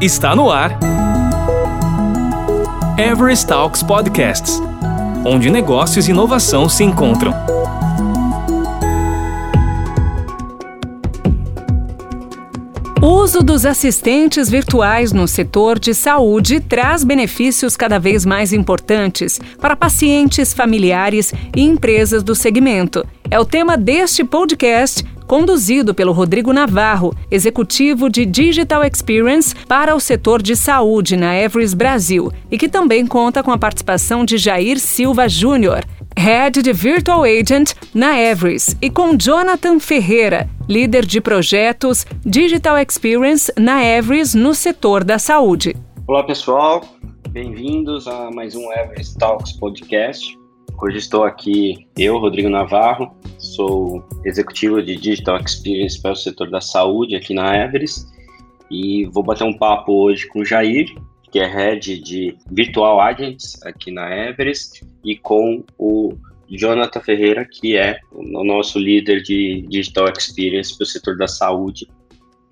Está 0.00 0.34
no 0.34 0.50
ar. 0.50 0.78
Everest 2.98 3.46
Talks 3.46 3.82
Podcasts 3.82 4.60
onde 5.24 5.50
negócios 5.50 6.08
e 6.08 6.10
inovação 6.10 6.68
se 6.68 6.82
encontram. 6.84 7.32
Uso 13.02 13.42
dos 13.42 13.64
assistentes 13.64 14.50
virtuais 14.50 15.12
no 15.12 15.26
setor 15.28 15.78
de 15.78 15.94
saúde 15.94 16.60
traz 16.60 17.04
benefícios 17.04 17.76
cada 17.76 17.98
vez 17.98 18.24
mais 18.24 18.52
importantes 18.52 19.40
para 19.60 19.76
pacientes, 19.76 20.52
familiares 20.52 21.32
e 21.54 21.62
empresas 21.62 22.22
do 22.22 22.34
segmento. 22.34 23.04
É 23.30 23.38
o 23.38 23.44
tema 23.44 23.76
deste 23.76 24.24
podcast 24.24 25.04
conduzido 25.30 25.94
pelo 25.94 26.10
Rodrigo 26.10 26.52
Navarro, 26.52 27.14
executivo 27.30 28.10
de 28.10 28.26
Digital 28.26 28.82
Experience 28.82 29.54
para 29.68 29.94
o 29.94 30.00
setor 30.00 30.42
de 30.42 30.56
saúde 30.56 31.16
na 31.16 31.38
Everest 31.38 31.76
Brasil, 31.76 32.32
e 32.50 32.58
que 32.58 32.68
também 32.68 33.06
conta 33.06 33.40
com 33.40 33.52
a 33.52 33.56
participação 33.56 34.24
de 34.24 34.36
Jair 34.36 34.80
Silva 34.80 35.28
Júnior, 35.28 35.84
Head 36.18 36.62
de 36.62 36.72
Virtual 36.72 37.22
Agent 37.22 37.74
na 37.94 38.20
Everest, 38.20 38.76
e 38.82 38.90
com 38.90 39.16
Jonathan 39.16 39.78
Ferreira, 39.78 40.50
líder 40.68 41.06
de 41.06 41.20
projetos 41.20 42.04
Digital 42.26 42.76
Experience 42.78 43.52
na 43.56 43.84
Everest 43.84 44.36
no 44.36 44.52
setor 44.52 45.04
da 45.04 45.16
saúde. 45.16 45.76
Olá, 46.08 46.24
pessoal. 46.24 46.82
Bem-vindos 47.28 48.08
a 48.08 48.32
mais 48.32 48.56
um 48.56 48.72
Everest 48.72 49.16
Talks 49.16 49.52
Podcast. 49.52 50.36
Hoje 50.82 50.96
estou 50.96 51.22
aqui, 51.22 51.86
eu, 51.96 52.18
Rodrigo 52.18 52.48
Navarro, 52.48 53.14
sou 53.60 54.02
executivo 54.24 54.82
de 54.82 54.96
Digital 54.96 55.38
Experience 55.38 56.00
para 56.00 56.12
o 56.12 56.16
setor 56.16 56.48
da 56.48 56.62
saúde 56.62 57.14
aqui 57.14 57.34
na 57.34 57.54
Everest 57.54 58.06
e 58.70 59.04
vou 59.06 59.22
bater 59.22 59.44
um 59.44 59.52
papo 59.52 59.92
hoje 59.92 60.26
com 60.28 60.40
o 60.40 60.44
Jair, 60.44 60.86
que 61.30 61.38
é 61.38 61.46
head 61.46 61.98
de 61.98 62.34
Virtual 62.50 63.00
Agents 63.00 63.60
aqui 63.64 63.90
na 63.90 64.08
Everest, 64.28 64.82
e 65.04 65.16
com 65.16 65.62
o 65.76 66.16
Jonathan 66.48 67.00
Ferreira, 67.00 67.44
que 67.44 67.76
é 67.76 67.98
o 68.12 68.44
nosso 68.44 68.78
líder 68.78 69.22
de 69.22 69.62
Digital 69.68 70.08
Experience 70.16 70.76
para 70.76 70.84
o 70.84 70.86
setor 70.86 71.16
da 71.18 71.28
saúde. 71.28 71.86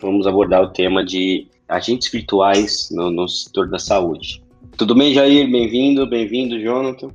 Vamos 0.00 0.26
abordar 0.26 0.62
o 0.62 0.72
tema 0.72 1.04
de 1.04 1.46
agentes 1.68 2.10
virtuais 2.10 2.88
no, 2.92 3.10
no 3.10 3.28
setor 3.28 3.68
da 3.70 3.78
saúde. 3.78 4.42
Tudo 4.76 4.94
bem, 4.94 5.14
Jair? 5.14 5.50
Bem-vindo, 5.50 6.06
bem-vindo, 6.06 6.60
Jonathan. 6.60 7.10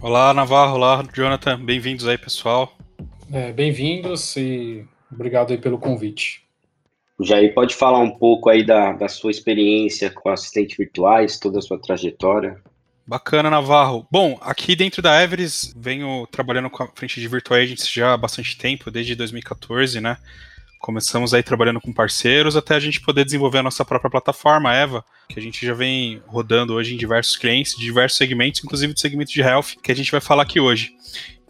Olá, 0.00 0.32
Navarro. 0.32 0.76
Olá, 0.76 1.02
Jonathan. 1.12 1.58
Bem-vindos 1.58 2.06
aí, 2.06 2.16
pessoal. 2.16 2.74
É, 3.32 3.52
Bem-vindos 3.52 4.36
e 4.36 4.86
obrigado 5.10 5.52
aí 5.52 5.58
pelo 5.58 5.78
convite. 5.78 6.44
Jair, 7.20 7.54
pode 7.54 7.74
falar 7.74 8.00
um 8.00 8.10
pouco 8.10 8.50
aí 8.50 8.64
da, 8.64 8.92
da 8.92 9.08
sua 9.08 9.30
experiência 9.30 10.10
com 10.10 10.28
assistentes 10.28 10.76
virtuais, 10.76 11.38
toda 11.38 11.58
a 11.58 11.62
sua 11.62 11.80
trajetória? 11.80 12.60
Bacana, 13.06 13.50
Navarro. 13.50 14.06
Bom, 14.10 14.38
aqui 14.40 14.74
dentro 14.74 15.02
da 15.02 15.22
Everest, 15.22 15.72
venho 15.76 16.26
trabalhando 16.30 16.70
com 16.70 16.82
a 16.82 16.88
frente 16.94 17.20
de 17.20 17.28
Virtual 17.28 17.60
Agents 17.60 17.88
já 17.88 18.14
há 18.14 18.16
bastante 18.16 18.56
tempo, 18.56 18.90
desde 18.90 19.14
2014, 19.14 20.00
né? 20.00 20.16
Começamos 20.80 21.32
aí 21.32 21.42
trabalhando 21.42 21.80
com 21.80 21.92
parceiros 21.92 22.56
até 22.56 22.74
a 22.74 22.80
gente 22.80 23.00
poder 23.00 23.24
desenvolver 23.24 23.58
a 23.58 23.62
nossa 23.62 23.84
própria 23.84 24.10
plataforma, 24.10 24.74
Eva, 24.74 25.04
que 25.28 25.38
a 25.38 25.42
gente 25.42 25.64
já 25.64 25.72
vem 25.72 26.22
rodando 26.26 26.74
hoje 26.74 26.94
em 26.94 26.98
diversos 26.98 27.36
clientes, 27.36 27.76
de 27.76 27.84
diversos 27.84 28.18
segmentos, 28.18 28.62
inclusive 28.62 28.92
do 28.92 29.00
segmento 29.00 29.32
de 29.32 29.40
health, 29.40 29.76
que 29.82 29.92
a 29.92 29.96
gente 29.96 30.10
vai 30.10 30.20
falar 30.20 30.42
aqui 30.42 30.60
hoje. 30.60 30.92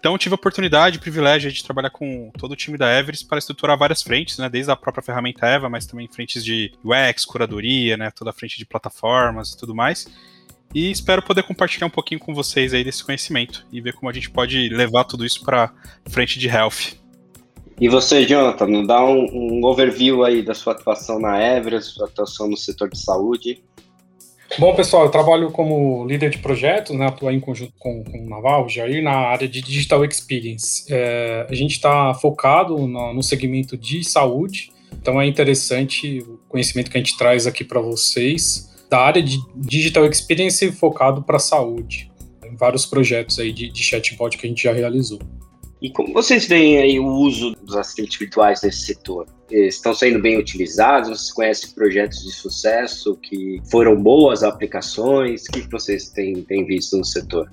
Então, 0.04 0.18
tive 0.18 0.34
a 0.34 0.36
oportunidade 0.36 0.98
e 0.98 1.00
privilégio 1.00 1.50
de 1.50 1.64
trabalhar 1.64 1.88
com 1.88 2.30
todo 2.38 2.52
o 2.52 2.56
time 2.56 2.76
da 2.76 2.94
Everest 2.94 3.26
para 3.26 3.38
estruturar 3.38 3.78
várias 3.78 4.02
frentes, 4.02 4.36
né, 4.36 4.50
desde 4.50 4.70
a 4.70 4.76
própria 4.76 5.02
ferramenta 5.02 5.46
Eva, 5.46 5.66
mas 5.70 5.86
também 5.86 6.06
frentes 6.06 6.44
de 6.44 6.70
UX, 6.84 7.24
curadoria, 7.24 7.96
né, 7.96 8.10
toda 8.10 8.28
a 8.28 8.32
frente 8.34 8.58
de 8.58 8.66
plataformas 8.66 9.52
e 9.52 9.56
tudo 9.56 9.74
mais. 9.74 10.06
E 10.74 10.90
espero 10.90 11.22
poder 11.22 11.42
compartilhar 11.44 11.86
um 11.86 11.90
pouquinho 11.90 12.20
com 12.20 12.34
vocês 12.34 12.74
aí 12.74 12.84
desse 12.84 13.02
conhecimento 13.02 13.66
e 13.72 13.80
ver 13.80 13.94
como 13.94 14.10
a 14.10 14.12
gente 14.12 14.28
pode 14.28 14.68
levar 14.68 15.04
tudo 15.04 15.24
isso 15.24 15.42
para 15.42 15.72
frente 16.10 16.38
de 16.38 16.48
health. 16.48 16.98
E 17.80 17.88
você, 17.88 18.26
Jonathan, 18.26 18.84
dá 18.84 19.02
um, 19.02 19.24
um, 19.32 19.64
overview 19.64 20.22
aí 20.22 20.42
da 20.42 20.52
sua 20.52 20.74
atuação 20.74 21.18
na 21.18 21.42
Everest, 21.42 21.94
sua 21.94 22.08
atuação 22.08 22.46
no 22.46 22.58
setor 22.58 22.90
de 22.90 22.98
saúde. 22.98 23.64
Bom, 24.58 24.74
pessoal, 24.74 25.04
eu 25.04 25.10
trabalho 25.10 25.50
como 25.50 26.06
líder 26.06 26.30
de 26.30 26.38
projetos, 26.38 26.96
né, 26.96 27.06
atuo 27.06 27.30
em 27.30 27.40
conjunto 27.40 27.72
com, 27.78 28.04
com 28.04 28.24
o 28.24 28.28
Naval, 28.28 28.68
Jair, 28.68 29.02
na 29.02 29.12
área 29.12 29.48
de 29.48 29.60
Digital 29.60 30.04
Experience. 30.04 30.84
É, 30.88 31.46
a 31.48 31.54
gente 31.54 31.72
está 31.72 32.14
focado 32.14 32.86
no, 32.86 33.14
no 33.14 33.22
segmento 33.22 33.76
de 33.76 34.04
saúde, 34.04 34.70
então 34.92 35.20
é 35.20 35.26
interessante 35.26 36.20
o 36.20 36.38
conhecimento 36.48 36.90
que 36.90 36.96
a 36.96 37.00
gente 37.00 37.16
traz 37.16 37.46
aqui 37.46 37.64
para 37.64 37.80
vocês 37.80 38.72
da 38.88 39.00
área 39.00 39.22
de 39.22 39.38
Digital 39.56 40.06
Experience 40.06 40.70
focado 40.72 41.22
para 41.22 41.36
a 41.36 41.40
saúde, 41.40 42.12
em 42.44 42.54
vários 42.54 42.86
projetos 42.86 43.40
aí 43.40 43.52
de, 43.52 43.68
de 43.68 43.82
chatbot 43.82 44.38
que 44.38 44.46
a 44.46 44.48
gente 44.48 44.62
já 44.62 44.72
realizou. 44.72 45.18
E 45.84 45.90
como 45.90 46.14
vocês 46.14 46.46
veem 46.46 46.78
aí 46.78 46.98
o 46.98 47.06
uso 47.06 47.54
dos 47.62 47.76
assistentes 47.76 48.18
virtuais 48.18 48.62
nesse 48.62 48.86
setor? 48.86 49.26
Estão 49.50 49.94
sendo 49.94 50.18
bem 50.18 50.38
utilizados? 50.38 51.10
Vocês 51.10 51.30
conhecem 51.30 51.70
projetos 51.72 52.24
de 52.24 52.32
sucesso 52.32 53.14
que 53.16 53.60
foram 53.70 53.94
boas 53.94 54.42
aplicações? 54.42 55.44
O 55.44 55.52
que 55.52 55.70
vocês 55.70 56.08
têm, 56.08 56.42
têm 56.44 56.64
visto 56.64 56.96
no 56.96 57.04
setor? 57.04 57.52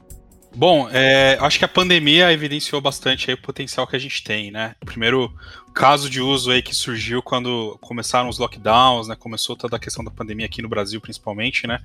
Bom, 0.56 0.88
é, 0.94 1.38
acho 1.42 1.60
que 1.60 1.66
a 1.66 1.68
pandemia 1.68 2.32
evidenciou 2.32 2.80
bastante 2.80 3.34
o 3.34 3.42
potencial 3.42 3.86
que 3.86 3.98
a 3.98 4.00
gente 4.00 4.24
tem, 4.24 4.50
né? 4.50 4.76
O 4.82 4.86
primeiro 4.86 5.30
caso 5.74 6.10
de 6.10 6.22
uso 6.22 6.52
aí 6.52 6.62
que 6.62 6.74
surgiu 6.74 7.22
quando 7.22 7.78
começaram 7.82 8.30
os 8.30 8.38
lockdowns, 8.38 9.10
né? 9.10 9.16
Começou 9.20 9.58
toda 9.58 9.76
a 9.76 9.80
questão 9.80 10.06
da 10.06 10.12
pandemia 10.12 10.46
aqui 10.46 10.62
no 10.62 10.70
Brasil, 10.70 11.02
principalmente, 11.02 11.68
né? 11.68 11.80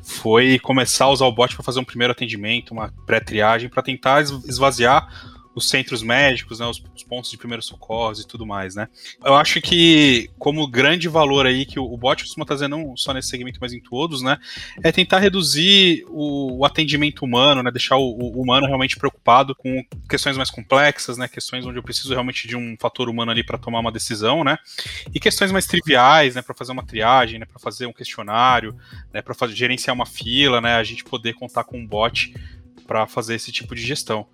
Foi 0.00 0.60
começar 0.60 1.06
a 1.06 1.10
usar 1.10 1.26
o 1.26 1.32
bot 1.32 1.56
para 1.56 1.64
fazer 1.64 1.80
um 1.80 1.84
primeiro 1.84 2.12
atendimento, 2.12 2.70
uma 2.70 2.94
pré-triagem, 3.04 3.68
para 3.68 3.82
tentar 3.82 4.22
esvaziar 4.22 5.37
os 5.58 5.68
centros 5.68 6.02
médicos, 6.02 6.60
né, 6.60 6.66
os, 6.66 6.82
os, 6.94 7.02
pontos 7.02 7.30
de 7.30 7.36
primeiros 7.36 7.66
socorros 7.66 8.20
e 8.20 8.26
tudo 8.26 8.46
mais, 8.46 8.74
né. 8.74 8.88
Eu 9.24 9.34
acho 9.34 9.60
que 9.60 10.30
como 10.38 10.66
grande 10.66 11.08
valor 11.08 11.46
aí 11.46 11.66
que 11.66 11.78
o, 11.78 11.84
o 11.84 11.96
bot 11.96 12.22
costuma 12.22 12.46
trazer 12.46 12.68
não 12.68 12.96
só 12.96 13.12
nesse 13.12 13.28
segmento, 13.28 13.58
mas 13.60 13.72
em 13.72 13.80
todos, 13.80 14.22
né, 14.22 14.38
é 14.82 14.92
tentar 14.92 15.18
reduzir 15.18 16.04
o, 16.08 16.58
o 16.58 16.64
atendimento 16.64 17.24
humano, 17.24 17.62
né, 17.62 17.70
deixar 17.70 17.96
o, 17.96 18.08
o, 18.08 18.40
humano 18.40 18.66
realmente 18.66 18.96
preocupado 18.96 19.54
com 19.54 19.84
questões 20.08 20.36
mais 20.36 20.50
complexas, 20.50 21.18
né, 21.18 21.26
questões 21.26 21.66
onde 21.66 21.78
eu 21.78 21.82
preciso 21.82 22.10
realmente 22.10 22.46
de 22.46 22.56
um 22.56 22.76
fator 22.78 23.08
humano 23.08 23.32
ali 23.32 23.44
para 23.44 23.58
tomar 23.58 23.80
uma 23.80 23.92
decisão, 23.92 24.44
né, 24.44 24.56
e 25.12 25.18
questões 25.18 25.50
mais 25.50 25.66
triviais, 25.66 26.36
né, 26.36 26.42
para 26.42 26.54
fazer 26.54 26.72
uma 26.72 26.86
triagem, 26.86 27.40
né, 27.40 27.46
para 27.46 27.58
fazer 27.58 27.86
um 27.86 27.92
questionário, 27.92 28.76
né, 29.12 29.20
para 29.20 29.34
gerenciar 29.48 29.94
uma 29.94 30.06
fila, 30.06 30.60
né, 30.60 30.76
a 30.76 30.84
gente 30.84 31.02
poder 31.02 31.34
contar 31.34 31.64
com 31.64 31.78
um 31.78 31.86
bot 31.86 32.32
para 32.86 33.06
fazer 33.06 33.34
esse 33.34 33.50
tipo 33.50 33.74
de 33.74 33.82
gestão 33.82 34.26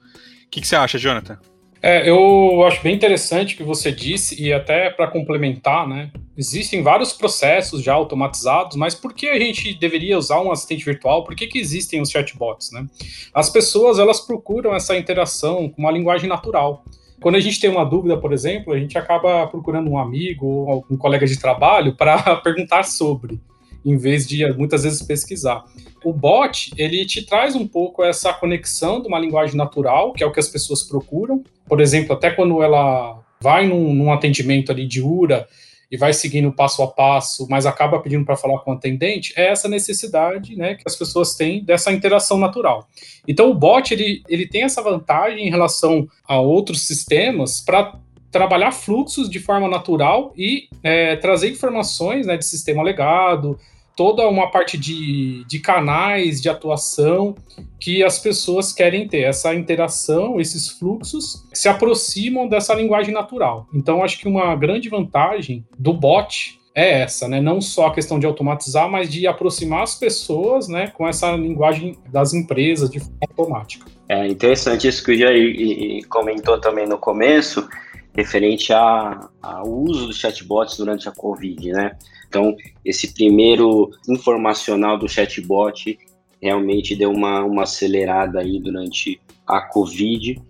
que, 0.54 0.60
que 0.60 0.68
você 0.68 0.76
acha, 0.76 0.98
Jonathan? 0.98 1.36
É, 1.82 2.08
eu 2.08 2.64
acho 2.64 2.82
bem 2.82 2.94
interessante 2.94 3.54
o 3.54 3.56
que 3.58 3.62
você 3.62 3.92
disse, 3.92 4.40
e 4.40 4.52
até 4.52 4.88
para 4.88 5.08
complementar, 5.08 5.86
né? 5.86 6.10
Existem 6.36 6.82
vários 6.82 7.12
processos 7.12 7.82
já 7.82 7.92
automatizados, 7.92 8.76
mas 8.76 8.94
por 8.94 9.12
que 9.12 9.28
a 9.28 9.38
gente 9.38 9.74
deveria 9.74 10.16
usar 10.16 10.40
um 10.40 10.50
assistente 10.50 10.84
virtual? 10.84 11.24
Por 11.24 11.34
que, 11.34 11.46
que 11.46 11.58
existem 11.58 12.00
os 12.00 12.08
chatbots, 12.08 12.70
né? 12.72 12.86
As 13.34 13.50
pessoas, 13.50 13.98
elas 13.98 14.20
procuram 14.20 14.74
essa 14.74 14.96
interação 14.96 15.68
com 15.68 15.82
uma 15.82 15.90
linguagem 15.90 16.28
natural. 16.28 16.84
Quando 17.20 17.34
a 17.34 17.40
gente 17.40 17.60
tem 17.60 17.68
uma 17.68 17.84
dúvida, 17.84 18.16
por 18.16 18.32
exemplo, 18.32 18.72
a 18.72 18.78
gente 18.78 18.96
acaba 18.96 19.46
procurando 19.48 19.90
um 19.90 19.98
amigo 19.98 20.46
ou 20.46 20.86
um 20.90 20.96
colega 20.96 21.26
de 21.26 21.38
trabalho 21.38 21.94
para 21.94 22.36
perguntar 22.42 22.84
sobre 22.84 23.40
em 23.84 23.96
vez 23.96 24.26
de 24.26 24.46
muitas 24.54 24.82
vezes 24.82 25.02
pesquisar. 25.02 25.64
O 26.04 26.12
bot, 26.12 26.72
ele 26.76 27.04
te 27.04 27.24
traz 27.24 27.54
um 27.54 27.66
pouco 27.66 28.02
essa 28.02 28.32
conexão 28.32 29.00
de 29.00 29.08
uma 29.08 29.18
linguagem 29.18 29.56
natural, 29.56 30.12
que 30.12 30.22
é 30.22 30.26
o 30.26 30.32
que 30.32 30.40
as 30.40 30.48
pessoas 30.48 30.82
procuram. 30.82 31.42
Por 31.66 31.80
exemplo, 31.80 32.14
até 32.14 32.30
quando 32.30 32.62
ela 32.62 33.22
vai 33.40 33.66
num, 33.66 33.92
num 33.92 34.12
atendimento 34.12 34.72
ali 34.72 34.86
de 34.86 35.02
URA 35.02 35.46
e 35.90 35.96
vai 35.96 36.12
seguindo 36.12 36.50
passo 36.50 36.82
a 36.82 36.88
passo, 36.88 37.46
mas 37.48 37.66
acaba 37.66 38.00
pedindo 38.00 38.24
para 38.24 38.36
falar 38.36 38.58
com 38.60 38.72
o 38.72 38.74
atendente, 38.74 39.32
é 39.36 39.48
essa 39.48 39.68
necessidade 39.68 40.56
né, 40.56 40.74
que 40.74 40.82
as 40.86 40.96
pessoas 40.96 41.34
têm 41.34 41.62
dessa 41.62 41.92
interação 41.92 42.38
natural. 42.38 42.88
Então, 43.28 43.50
o 43.50 43.54
bot 43.54 43.92
ele, 43.92 44.22
ele 44.28 44.46
tem 44.46 44.62
essa 44.62 44.82
vantagem 44.82 45.46
em 45.46 45.50
relação 45.50 46.08
a 46.26 46.40
outros 46.40 46.86
sistemas 46.86 47.60
para 47.60 47.94
trabalhar 48.34 48.72
fluxos 48.72 49.30
de 49.30 49.38
forma 49.38 49.68
natural 49.68 50.32
e 50.36 50.68
é, 50.82 51.14
trazer 51.14 51.50
informações 51.50 52.26
né, 52.26 52.36
de 52.36 52.44
sistema 52.44 52.82
legado, 52.82 53.56
toda 53.96 54.26
uma 54.28 54.50
parte 54.50 54.76
de, 54.76 55.44
de 55.44 55.58
canais 55.58 56.40
de 56.40 56.48
atuação 56.48 57.34
que 57.78 58.02
as 58.02 58.18
pessoas 58.18 58.72
querem 58.72 59.06
ter, 59.06 59.20
essa 59.20 59.54
interação, 59.54 60.40
esses 60.40 60.68
fluxos 60.68 61.46
se 61.52 61.68
aproximam 61.68 62.48
dessa 62.48 62.74
linguagem 62.74 63.12
natural. 63.12 63.66
Então, 63.72 64.02
acho 64.02 64.18
que 64.18 64.28
uma 64.28 64.54
grande 64.56 64.88
vantagem 64.88 65.64
do 65.78 65.92
bot 65.92 66.60
é 66.74 67.02
essa, 67.02 67.28
né? 67.28 67.40
Não 67.40 67.60
só 67.60 67.86
a 67.86 67.94
questão 67.94 68.18
de 68.18 68.26
automatizar, 68.26 68.90
mas 68.90 69.08
de 69.08 69.26
aproximar 69.26 69.84
as 69.84 69.94
pessoas, 69.94 70.66
né, 70.66 70.88
com 70.88 71.06
essa 71.06 71.30
linguagem 71.36 71.96
das 72.10 72.34
empresas 72.34 72.90
de 72.90 72.98
forma 72.98 73.18
automática. 73.28 73.86
É 74.08 74.26
interessante 74.26 74.88
isso 74.88 75.04
que 75.04 75.12
o 75.12 75.16
Jair 75.16 76.06
comentou 76.08 76.60
também 76.60 76.86
no 76.86 76.98
começo, 76.98 77.66
referente 78.14 78.72
ao 78.72 79.66
uso 79.66 80.08
dos 80.08 80.16
chatbots 80.16 80.76
durante 80.76 81.08
a 81.08 81.12
Covid, 81.12 81.72
né? 81.72 81.96
Então, 82.34 82.56
esse 82.84 83.14
primeiro 83.14 83.92
informacional 84.08 84.98
do 84.98 85.08
chatbot 85.08 85.96
realmente 86.42 86.96
deu 86.96 87.12
uma, 87.12 87.44
uma 87.44 87.62
acelerada 87.62 88.40
aí 88.40 88.58
durante 88.58 89.20
a 89.46 89.60
Covid. 89.60 90.42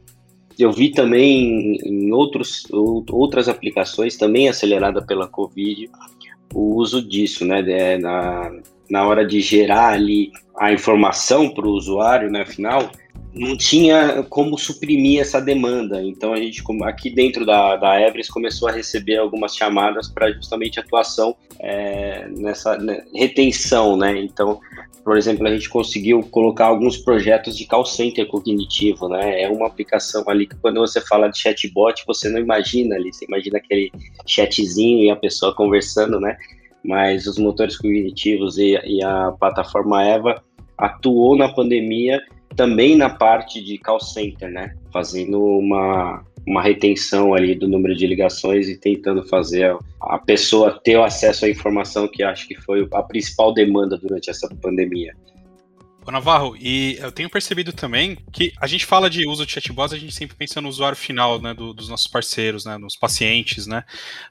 Eu 0.58 0.72
vi 0.72 0.90
também 0.90 1.76
em 1.84 2.10
outros, 2.10 2.66
outras 2.72 3.50
aplicações, 3.50 4.16
também 4.16 4.48
acelerada 4.48 5.04
pela 5.04 5.28
Covid, 5.28 5.90
o 6.54 6.76
uso 6.76 7.06
disso, 7.06 7.44
né? 7.44 7.98
Na, 7.98 8.50
na 8.88 9.06
hora 9.06 9.26
de 9.26 9.42
gerar 9.42 9.88
ali 9.88 10.32
a 10.56 10.72
informação 10.72 11.50
para 11.50 11.66
o 11.66 11.72
usuário, 11.72 12.30
né, 12.30 12.46
final, 12.46 12.90
não 13.34 13.56
tinha 13.56 14.22
como 14.24 14.56
suprimir 14.56 15.20
essa 15.20 15.40
demanda. 15.40 16.00
Então 16.02 16.32
a 16.32 16.36
gente 16.36 16.62
aqui 16.84 17.10
dentro 17.10 17.44
da, 17.44 17.76
da 17.76 18.00
Everest 18.00 18.32
começou 18.32 18.68
a 18.68 18.72
receber 18.72 19.16
algumas 19.16 19.56
chamadas 19.56 20.08
para 20.08 20.30
justamente 20.32 20.78
atuação 20.78 21.36
é, 21.58 22.28
nessa 22.28 22.76
né, 22.78 23.04
retenção, 23.12 23.96
né? 23.96 24.16
Então, 24.20 24.60
por 25.02 25.18
exemplo, 25.18 25.46
a 25.46 25.50
gente 25.50 25.68
conseguiu 25.68 26.22
colocar 26.22 26.66
alguns 26.66 26.96
projetos 26.96 27.56
de 27.56 27.66
call 27.66 27.84
center 27.84 28.26
cognitivo, 28.28 29.08
né? 29.08 29.42
É 29.42 29.48
uma 29.50 29.66
aplicação 29.66 30.24
ali 30.28 30.46
que 30.46 30.56
quando 30.56 30.78
você 30.80 31.00
fala 31.00 31.28
de 31.28 31.38
chatbot, 31.38 32.04
você 32.06 32.28
não 32.28 32.38
imagina 32.38 32.94
ali, 32.94 33.12
você 33.12 33.24
imagina 33.24 33.58
aquele 33.58 33.90
chatzinho 34.24 35.04
e 35.04 35.10
a 35.10 35.16
pessoa 35.16 35.54
conversando, 35.54 36.20
né? 36.20 36.36
Mas 36.84 37.26
os 37.26 37.38
motores 37.38 37.76
cognitivos 37.76 38.58
e, 38.58 38.78
e 38.84 39.02
a 39.02 39.32
plataforma 39.32 40.04
Eva 40.04 40.42
atuou 40.78 41.36
na 41.36 41.48
pandemia 41.48 42.20
também 42.56 42.96
na 42.96 43.10
parte 43.10 43.62
de 43.62 43.78
call 43.78 44.00
center, 44.00 44.50
né? 44.50 44.74
Fazendo 44.92 45.42
uma, 45.42 46.24
uma 46.46 46.62
retenção 46.62 47.34
ali 47.34 47.54
do 47.54 47.68
número 47.68 47.94
de 47.94 48.06
ligações 48.06 48.68
e 48.68 48.76
tentando 48.76 49.22
fazer 49.24 49.76
a 50.00 50.18
pessoa 50.18 50.80
ter 50.82 50.96
o 50.96 51.04
acesso 51.04 51.44
à 51.44 51.48
informação 51.48 52.08
que 52.08 52.22
acho 52.22 52.46
que 52.46 52.54
foi 52.54 52.86
a 52.92 53.02
principal 53.02 53.52
demanda 53.52 53.96
durante 53.96 54.30
essa 54.30 54.48
pandemia. 54.60 55.14
Ô 56.06 56.10
Navarro, 56.10 56.54
e 56.60 56.98
eu 57.00 57.10
tenho 57.10 57.30
percebido 57.30 57.72
também 57.72 58.18
que 58.30 58.52
a 58.60 58.66
gente 58.66 58.84
fala 58.84 59.08
de 59.08 59.26
uso 59.26 59.46
de 59.46 59.52
chatbots, 59.52 59.94
a 59.94 59.98
gente 59.98 60.14
sempre 60.14 60.36
pensa 60.36 60.60
no 60.60 60.68
usuário 60.68 60.96
final, 60.96 61.40
né, 61.40 61.54
do, 61.54 61.72
dos 61.72 61.88
nossos 61.88 62.06
parceiros, 62.06 62.66
né, 62.66 62.76
nos 62.76 62.94
pacientes, 62.94 63.66
né, 63.66 63.84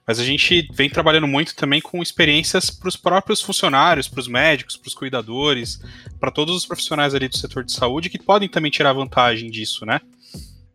mas 0.06 0.20
a 0.20 0.24
gente 0.24 0.68
vem 0.72 0.88
trabalhando 0.88 1.28
muito 1.28 1.56
também 1.56 1.82
com 1.82 2.04
experiências 2.04 2.70
para 2.70 2.88
os 2.88 2.96
próprios 2.96 3.42
funcionários, 3.42 4.08
para 4.08 4.20
os 4.20 4.28
médicos, 4.28 4.78
para 4.78 4.88
os 4.88 4.94
cuidadores, 4.94 5.82
para 6.20 6.30
todos 6.30 6.56
os 6.56 6.64
profissionais 6.64 7.16
ali 7.16 7.28
do 7.28 7.38
setor 7.38 7.64
de 7.64 7.72
saúde 7.72 8.08
que 8.08 8.20
podem 8.20 8.48
também 8.48 8.70
tirar 8.70 8.94
vantagem 8.94 9.50
disso, 9.50 9.84
né? 9.84 10.00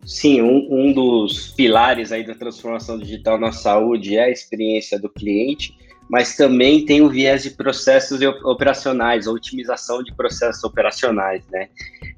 Sim, 0.04 0.42
um, 0.42 0.66
um 0.70 0.92
dos 0.92 1.48
pilares 1.48 2.10
aí 2.10 2.26
da 2.26 2.34
transformação 2.34 2.98
digital 2.98 3.38
na 3.38 3.52
saúde 3.52 4.16
é 4.16 4.24
a 4.24 4.30
experiência 4.30 4.98
do 4.98 5.08
cliente, 5.08 5.76
mas 6.08 6.36
também 6.36 6.84
tem 6.84 7.02
o 7.02 7.08
viés 7.08 7.42
de 7.42 7.50
processos 7.50 8.20
operacionais, 8.44 9.26
otimização 9.26 10.02
de 10.02 10.14
processos 10.14 10.64
operacionais, 10.64 11.44
né? 11.50 11.68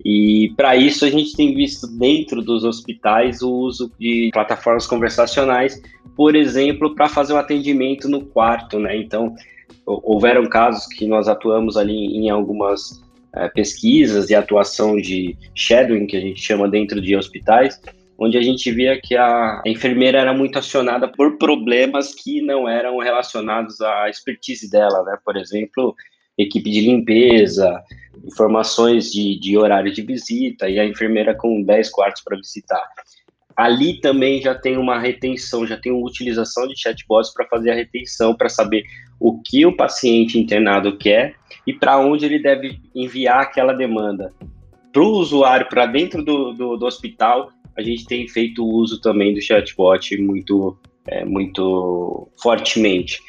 E 0.04 0.52
para 0.56 0.76
isso 0.76 1.04
a 1.04 1.10
gente 1.10 1.36
tem 1.36 1.54
visto 1.54 1.86
dentro 1.86 2.40
dos 2.40 2.64
hospitais 2.64 3.42
o 3.42 3.50
uso 3.50 3.90
de 3.98 4.30
plataformas 4.32 4.86
conversacionais, 4.86 5.80
por 6.16 6.36
exemplo, 6.36 6.94
para 6.94 7.08
fazer 7.08 7.32
o 7.32 7.36
atendimento 7.36 8.08
no 8.08 8.24
quarto, 8.24 8.78
né? 8.78 8.96
Então, 8.96 9.34
houveram 9.84 10.46
casos 10.46 10.86
que 10.86 11.06
nós 11.06 11.28
atuamos 11.28 11.76
ali 11.76 12.16
em 12.16 12.30
algumas 12.30 13.02
é, 13.34 13.48
pesquisas 13.48 14.30
e 14.30 14.34
atuação 14.34 14.96
de 14.96 15.36
shadowing, 15.54 16.06
que 16.06 16.16
a 16.16 16.20
gente 16.20 16.40
chama 16.40 16.68
dentro 16.68 17.00
de 17.00 17.16
hospitais, 17.16 17.80
onde 18.20 18.36
a 18.36 18.42
gente 18.42 18.70
via 18.70 19.00
que 19.00 19.16
a, 19.16 19.62
enfermeira 19.64 20.18
era 20.18 20.34
muito 20.34 20.58
acionada 20.58 21.08
por 21.08 21.38
problemas 21.38 22.14
que 22.14 22.42
não 22.42 22.68
eram 22.68 22.98
relacionados 22.98 23.80
à 23.80 24.10
expertise 24.10 24.70
dela, 24.70 25.02
né? 25.04 25.16
Por 25.24 25.38
exemplo, 25.38 25.96
equipe 26.36 26.70
de 26.70 26.82
limpeza, 26.82 27.82
informações 28.22 29.10
de, 29.10 29.40
de 29.40 29.56
horário 29.56 29.90
de 29.90 30.02
visita 30.02 30.68
e 30.68 30.78
a 30.78 30.84
enfermeira 30.84 31.34
com 31.34 31.62
10 31.62 31.88
quartos 31.88 32.22
para 32.22 32.36
visitar. 32.36 32.86
Ali 33.56 34.00
também 34.00 34.40
já 34.40 34.54
tem 34.54 34.76
uma 34.76 34.98
retenção, 34.98 35.66
já 35.66 35.78
tem 35.78 35.90
uma 35.90 36.06
utilização 36.06 36.68
de 36.68 36.78
chatbots 36.78 37.32
para 37.32 37.46
fazer 37.46 37.70
a 37.70 37.74
retenção, 37.74 38.34
para 38.34 38.50
saber 38.50 38.84
o 39.18 39.40
que 39.40 39.64
o 39.64 39.74
paciente 39.74 40.38
internado 40.38 40.96
quer 40.98 41.34
e 41.66 41.72
para 41.72 41.98
onde 41.98 42.26
ele 42.26 42.38
deve 42.38 42.80
enviar 42.94 43.40
aquela 43.40 43.72
demanda. 43.72 44.30
Para 44.92 45.02
o 45.02 45.12
usuário, 45.12 45.68
para 45.68 45.86
dentro 45.86 46.22
do, 46.22 46.52
do, 46.52 46.76
do 46.76 46.86
hospital, 46.86 47.50
a 47.76 47.82
gente 47.82 48.06
tem 48.06 48.28
feito 48.28 48.64
uso 48.64 49.00
também 49.00 49.34
do 49.34 49.40
chatbot 49.40 50.16
muito, 50.18 50.76
é, 51.06 51.24
muito 51.24 52.28
fortemente. 52.40 53.20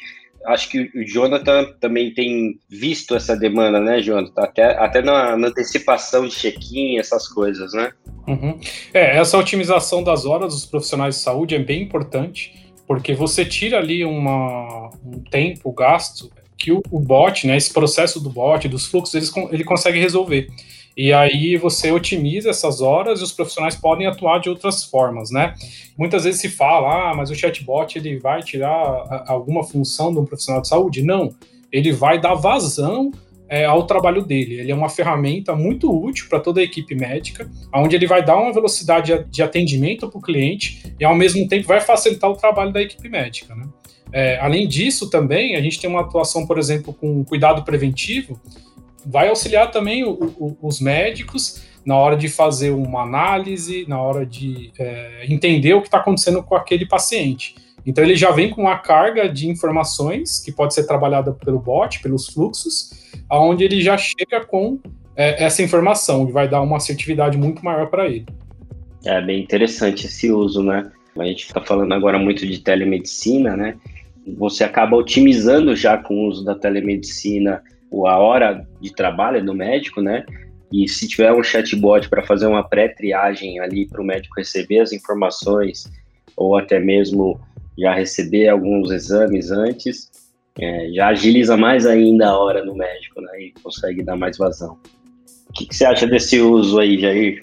Acho 0.46 0.68
que 0.70 0.90
o 0.94 1.04
Jonathan 1.04 1.72
também 1.80 2.12
tem 2.12 2.58
visto 2.68 3.14
essa 3.14 3.36
demanda, 3.36 3.78
né, 3.78 4.02
Jonathan? 4.02 4.42
Até, 4.42 4.64
até 4.76 5.00
na, 5.00 5.36
na 5.36 5.48
antecipação 5.48 6.26
de 6.26 6.34
check-in, 6.34 6.98
essas 6.98 7.28
coisas, 7.28 7.72
né? 7.72 7.92
Uhum. 8.26 8.58
É, 8.92 9.18
essa 9.18 9.38
otimização 9.38 10.02
das 10.02 10.26
horas 10.26 10.52
dos 10.52 10.66
profissionais 10.66 11.16
de 11.16 11.20
saúde 11.20 11.54
é 11.54 11.60
bem 11.60 11.82
importante, 11.82 12.72
porque 12.88 13.14
você 13.14 13.44
tira 13.44 13.78
ali 13.78 14.04
uma, 14.04 14.90
um 15.04 15.20
tempo 15.30 15.72
gasto 15.72 16.30
que 16.58 16.72
o, 16.72 16.82
o 16.90 17.00
bot, 17.00 17.46
né, 17.46 17.56
esse 17.56 17.72
processo 17.72 18.20
do 18.20 18.30
bot, 18.30 18.68
dos 18.68 18.86
fluxos, 18.86 19.14
eles, 19.14 19.32
ele 19.50 19.64
consegue 19.64 19.98
resolver. 19.98 20.48
E 20.96 21.12
aí 21.12 21.56
você 21.56 21.90
otimiza 21.90 22.50
essas 22.50 22.80
horas 22.80 23.20
e 23.20 23.24
os 23.24 23.32
profissionais 23.32 23.74
podem 23.74 24.06
atuar 24.06 24.38
de 24.38 24.48
outras 24.48 24.84
formas, 24.84 25.30
né? 25.30 25.54
Muitas 25.96 26.24
vezes 26.24 26.40
se 26.40 26.48
fala, 26.48 27.10
ah, 27.10 27.14
mas 27.14 27.30
o 27.30 27.34
chatbot 27.34 27.96
ele 27.96 28.18
vai 28.18 28.42
tirar 28.42 29.24
alguma 29.26 29.64
função 29.64 30.12
de 30.12 30.18
um 30.18 30.24
profissional 30.24 30.60
de 30.60 30.68
saúde? 30.68 31.02
Não, 31.02 31.34
ele 31.70 31.92
vai 31.92 32.20
dar 32.20 32.34
vazão 32.34 33.10
é, 33.48 33.64
ao 33.64 33.86
trabalho 33.86 34.22
dele. 34.22 34.60
Ele 34.60 34.72
é 34.72 34.74
uma 34.74 34.88
ferramenta 34.88 35.54
muito 35.54 35.90
útil 35.90 36.26
para 36.28 36.40
toda 36.40 36.60
a 36.60 36.64
equipe 36.64 36.94
médica, 36.94 37.50
onde 37.74 37.94
ele 37.94 38.06
vai 38.06 38.24
dar 38.24 38.36
uma 38.36 38.52
velocidade 38.52 39.26
de 39.30 39.42
atendimento 39.42 40.08
para 40.08 40.18
o 40.18 40.22
cliente 40.22 40.94
e 40.98 41.04
ao 41.04 41.14
mesmo 41.14 41.46
tempo 41.46 41.68
vai 41.68 41.80
facilitar 41.80 42.30
o 42.30 42.34
trabalho 42.34 42.72
da 42.72 42.80
equipe 42.80 43.08
médica, 43.08 43.54
né? 43.54 43.66
É, 44.12 44.38
além 44.38 44.68
disso, 44.68 45.08
também, 45.08 45.56
a 45.56 45.60
gente 45.62 45.80
tem 45.80 45.88
uma 45.88 46.02
atuação, 46.02 46.46
por 46.46 46.58
exemplo, 46.58 46.92
com 46.92 47.24
cuidado 47.24 47.62
preventivo, 47.62 48.38
vai 49.04 49.28
auxiliar 49.28 49.70
também 49.70 50.04
o, 50.04 50.12
o, 50.12 50.56
os 50.62 50.80
médicos 50.80 51.62
na 51.84 51.96
hora 51.96 52.16
de 52.16 52.28
fazer 52.28 52.70
uma 52.70 53.02
análise, 53.02 53.84
na 53.88 54.00
hora 54.00 54.24
de 54.24 54.72
é, 54.78 55.26
entender 55.28 55.74
o 55.74 55.80
que 55.80 55.88
está 55.88 55.98
acontecendo 55.98 56.42
com 56.42 56.54
aquele 56.54 56.86
paciente. 56.86 57.56
Então 57.84 58.04
ele 58.04 58.14
já 58.14 58.30
vem 58.30 58.48
com 58.48 58.62
uma 58.62 58.78
carga 58.78 59.28
de 59.28 59.48
informações 59.48 60.38
que 60.38 60.52
pode 60.52 60.74
ser 60.74 60.86
trabalhada 60.86 61.32
pelo 61.32 61.58
bot, 61.58 62.00
pelos 62.00 62.28
fluxos, 62.28 62.90
aonde 63.28 63.64
ele 63.64 63.80
já 63.80 63.98
chega 63.98 64.44
com 64.46 64.78
é, 65.16 65.44
essa 65.44 65.62
informação 65.62 66.28
e 66.28 66.32
vai 66.32 66.48
dar 66.48 66.62
uma 66.62 66.76
assertividade 66.76 67.36
muito 67.36 67.64
maior 67.64 67.88
para 67.88 68.06
ele. 68.06 68.26
É 69.04 69.20
bem 69.20 69.42
interessante 69.42 70.06
esse 70.06 70.30
uso, 70.30 70.62
né? 70.62 70.90
A 71.18 71.24
gente 71.24 71.46
está 71.46 71.60
falando 71.60 71.92
agora 71.92 72.18
muito 72.18 72.46
de 72.46 72.60
telemedicina, 72.60 73.56
né? 73.56 73.76
Você 74.38 74.62
acaba 74.62 74.96
otimizando 74.96 75.74
já 75.74 75.98
com 75.98 76.14
o 76.14 76.28
uso 76.28 76.44
da 76.44 76.54
telemedicina 76.54 77.62
a 78.06 78.18
hora 78.18 78.66
de 78.80 78.92
trabalho 78.92 79.44
do 79.44 79.54
médico, 79.54 80.00
né? 80.00 80.24
E 80.72 80.88
se 80.88 81.06
tiver 81.06 81.32
um 81.32 81.42
chatbot 81.42 82.08
para 82.08 82.22
fazer 82.22 82.46
uma 82.46 82.66
pré-triagem 82.66 83.60
ali 83.60 83.86
para 83.86 84.00
o 84.00 84.04
médico 84.04 84.36
receber 84.38 84.80
as 84.80 84.92
informações, 84.92 85.90
ou 86.36 86.56
até 86.56 86.80
mesmo 86.80 87.38
já 87.78 87.94
receber 87.94 88.48
alguns 88.48 88.90
exames 88.90 89.50
antes, 89.50 90.10
é, 90.58 90.90
já 90.92 91.08
agiliza 91.08 91.56
mais 91.56 91.86
ainda 91.86 92.28
a 92.28 92.38
hora 92.38 92.64
do 92.64 92.74
médico, 92.74 93.20
né? 93.20 93.40
E 93.40 93.52
consegue 93.62 94.02
dar 94.02 94.16
mais 94.16 94.38
vazão. 94.38 94.78
O 95.48 95.52
que, 95.52 95.66
que 95.66 95.74
você 95.74 95.84
acha 95.84 96.06
desse 96.06 96.40
uso 96.40 96.78
aí, 96.78 96.98
Jair? 96.98 97.42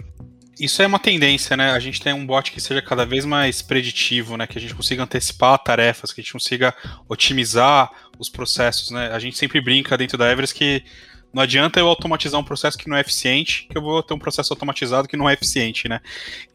Isso 0.60 0.82
é 0.82 0.88
uma 0.88 1.00
tendência, 1.00 1.56
né? 1.56 1.72
A 1.72 1.80
gente 1.80 2.02
tem 2.02 2.12
um 2.12 2.26
bot 2.26 2.52
que 2.52 2.60
seja 2.60 2.82
cada 2.82 3.06
vez 3.06 3.24
mais 3.24 3.62
preditivo, 3.62 4.36
né? 4.36 4.46
Que 4.46 4.58
a 4.58 4.62
gente 4.62 4.76
consiga 4.76 5.04
antecipar 5.04 5.58
tarefas, 5.60 6.12
que 6.12 6.20
a 6.20 6.24
gente 6.24 6.34
consiga 6.34 6.76
otimizar 7.08 7.90
os 8.20 8.28
processos, 8.28 8.92
né? 8.92 9.10
A 9.14 9.20
gente 9.20 9.38
sempre 9.38 9.62
brinca 9.62 9.98
dentro 9.98 10.18
da 10.18 10.30
Everest 10.30 10.54
que 10.54 10.84
não 11.32 11.44
adianta 11.44 11.80
eu 11.80 11.88
automatizar 11.88 12.40
um 12.40 12.44
processo 12.44 12.78
que 12.78 12.90
não 12.90 12.98
é 12.98 13.02
eficiente, 13.02 13.68
que 13.70 13.78
eu 13.78 13.82
vou 13.82 14.02
ter 14.02 14.14
um 14.14 14.20
processo 14.20 14.52
automatizado 14.52 15.08
que 15.08 15.16
não 15.16 15.30
é 15.30 15.34
eficiente, 15.34 15.88
né? 15.88 16.02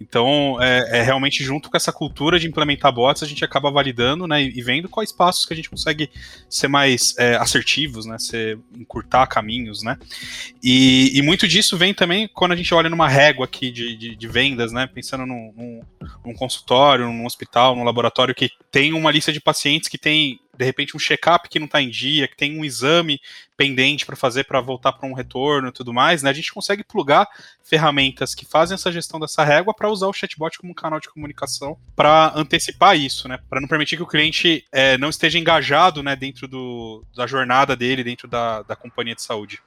Então, 0.01 0.57
é, 0.61 0.99
é 0.99 1.03
realmente 1.03 1.45
junto 1.45 1.71
com 1.71 1.77
essa 1.77 1.93
cultura 1.93 2.41
de 2.41 2.49
implementar 2.49 2.93
bots, 2.93 3.23
a 3.23 3.27
gente 3.27 3.45
acaba 3.45 3.71
validando, 3.71 4.27
né? 4.27 4.43
E 4.43 4.61
vendo 4.63 4.89
quais 4.89 5.13
passos 5.13 5.47
que 5.47 5.53
a 5.53 5.57
gente 5.57 5.71
consegue 5.71 6.11
ser 6.49 6.67
mais 6.67 7.15
é, 7.19 7.37
assertivos, 7.37 8.05
né? 8.05 8.19
Ser, 8.19 8.59
encurtar 8.77 9.27
caminhos, 9.29 9.83
né? 9.83 9.97
E, 10.63 11.13
e, 11.15 11.23
muito 11.23 11.47
disso 11.47 11.77
vem 11.77 11.95
também 11.95 12.29
quando 12.33 12.53
a 12.53 12.57
gente 12.57 12.75
olha 12.75 12.91
numa 12.91 13.09
régua 13.09 13.45
aqui 13.45 13.71
de, 13.71 13.97
de, 13.97 14.17
de 14.17 14.29
vendas, 14.29 14.73
né? 14.73 14.89
Pensando 14.93 15.25
num, 15.25 15.53
num, 15.57 15.81
num 16.27 16.35
consultório, 16.35 17.07
num 17.07 17.27
hospital, 17.27 17.77
num 17.77 17.85
laboratório 17.85 18.35
que 18.35 18.51
tem 18.73 18.93
uma 18.93 19.11
lista 19.13 19.33
de 19.33 19.41
pacientes 19.41 19.89
que 19.89 19.99
tem 19.99 20.41
de 20.57 20.65
repente 20.65 20.97
um 20.97 21.01
check-up 21.01 21.49
que 21.49 21.59
não 21.59 21.67
está 21.67 21.81
em 21.81 21.91
dia, 21.91 22.29
que 22.29 22.37
tem 22.37 22.59
um 22.59 22.65
exame 22.65 23.21
pendente 23.57 24.05
para 24.05 24.17
fazer 24.17 24.45
para 24.45 24.61
voltar 24.61 24.93
para 24.93 25.09
um 25.09 25.15
retorno 25.15 25.69
e 25.69 25.73
tudo 25.73 25.93
mais, 25.93 26.23
né? 26.23 26.31
A 26.31 26.35
gente 26.35 26.53
consegue 26.53 26.83
plugar 26.83 27.29
ferramentas 27.63 28.35
que 28.35 28.45
fazem 28.45 28.75
essa 28.75 28.91
gestão 28.91 29.21
dessa 29.21 29.45
régua 29.45 29.75
para 29.75 29.89
usar 29.89 30.07
o 30.07 30.13
chatbot 30.13 30.59
como 30.59 30.73
um 30.73 30.75
canal 30.75 31.01
de 31.01 31.09
comunicação 31.09 31.79
para 31.95 32.33
antecipar 32.35 32.97
isso, 32.97 33.29
né? 33.29 33.39
Para 33.49 33.61
não 33.61 33.69
permitir 33.69 33.97
que 33.97 34.03
o 34.03 34.07
cliente 34.07 34.65
é, 34.73 34.99
não 34.99 35.09
esteja 35.09 35.39
engajado, 35.39 36.03
né, 36.03 36.17
dentro 36.17 36.49
do, 36.49 37.05
da 37.15 37.27
jornada 37.27 37.77
dele, 37.77 38.05
dentro 38.05 38.29
da, 38.29 38.63
da 38.63 38.77
companhia 38.77 39.15
de 39.15 39.23
saúde. 39.23 39.61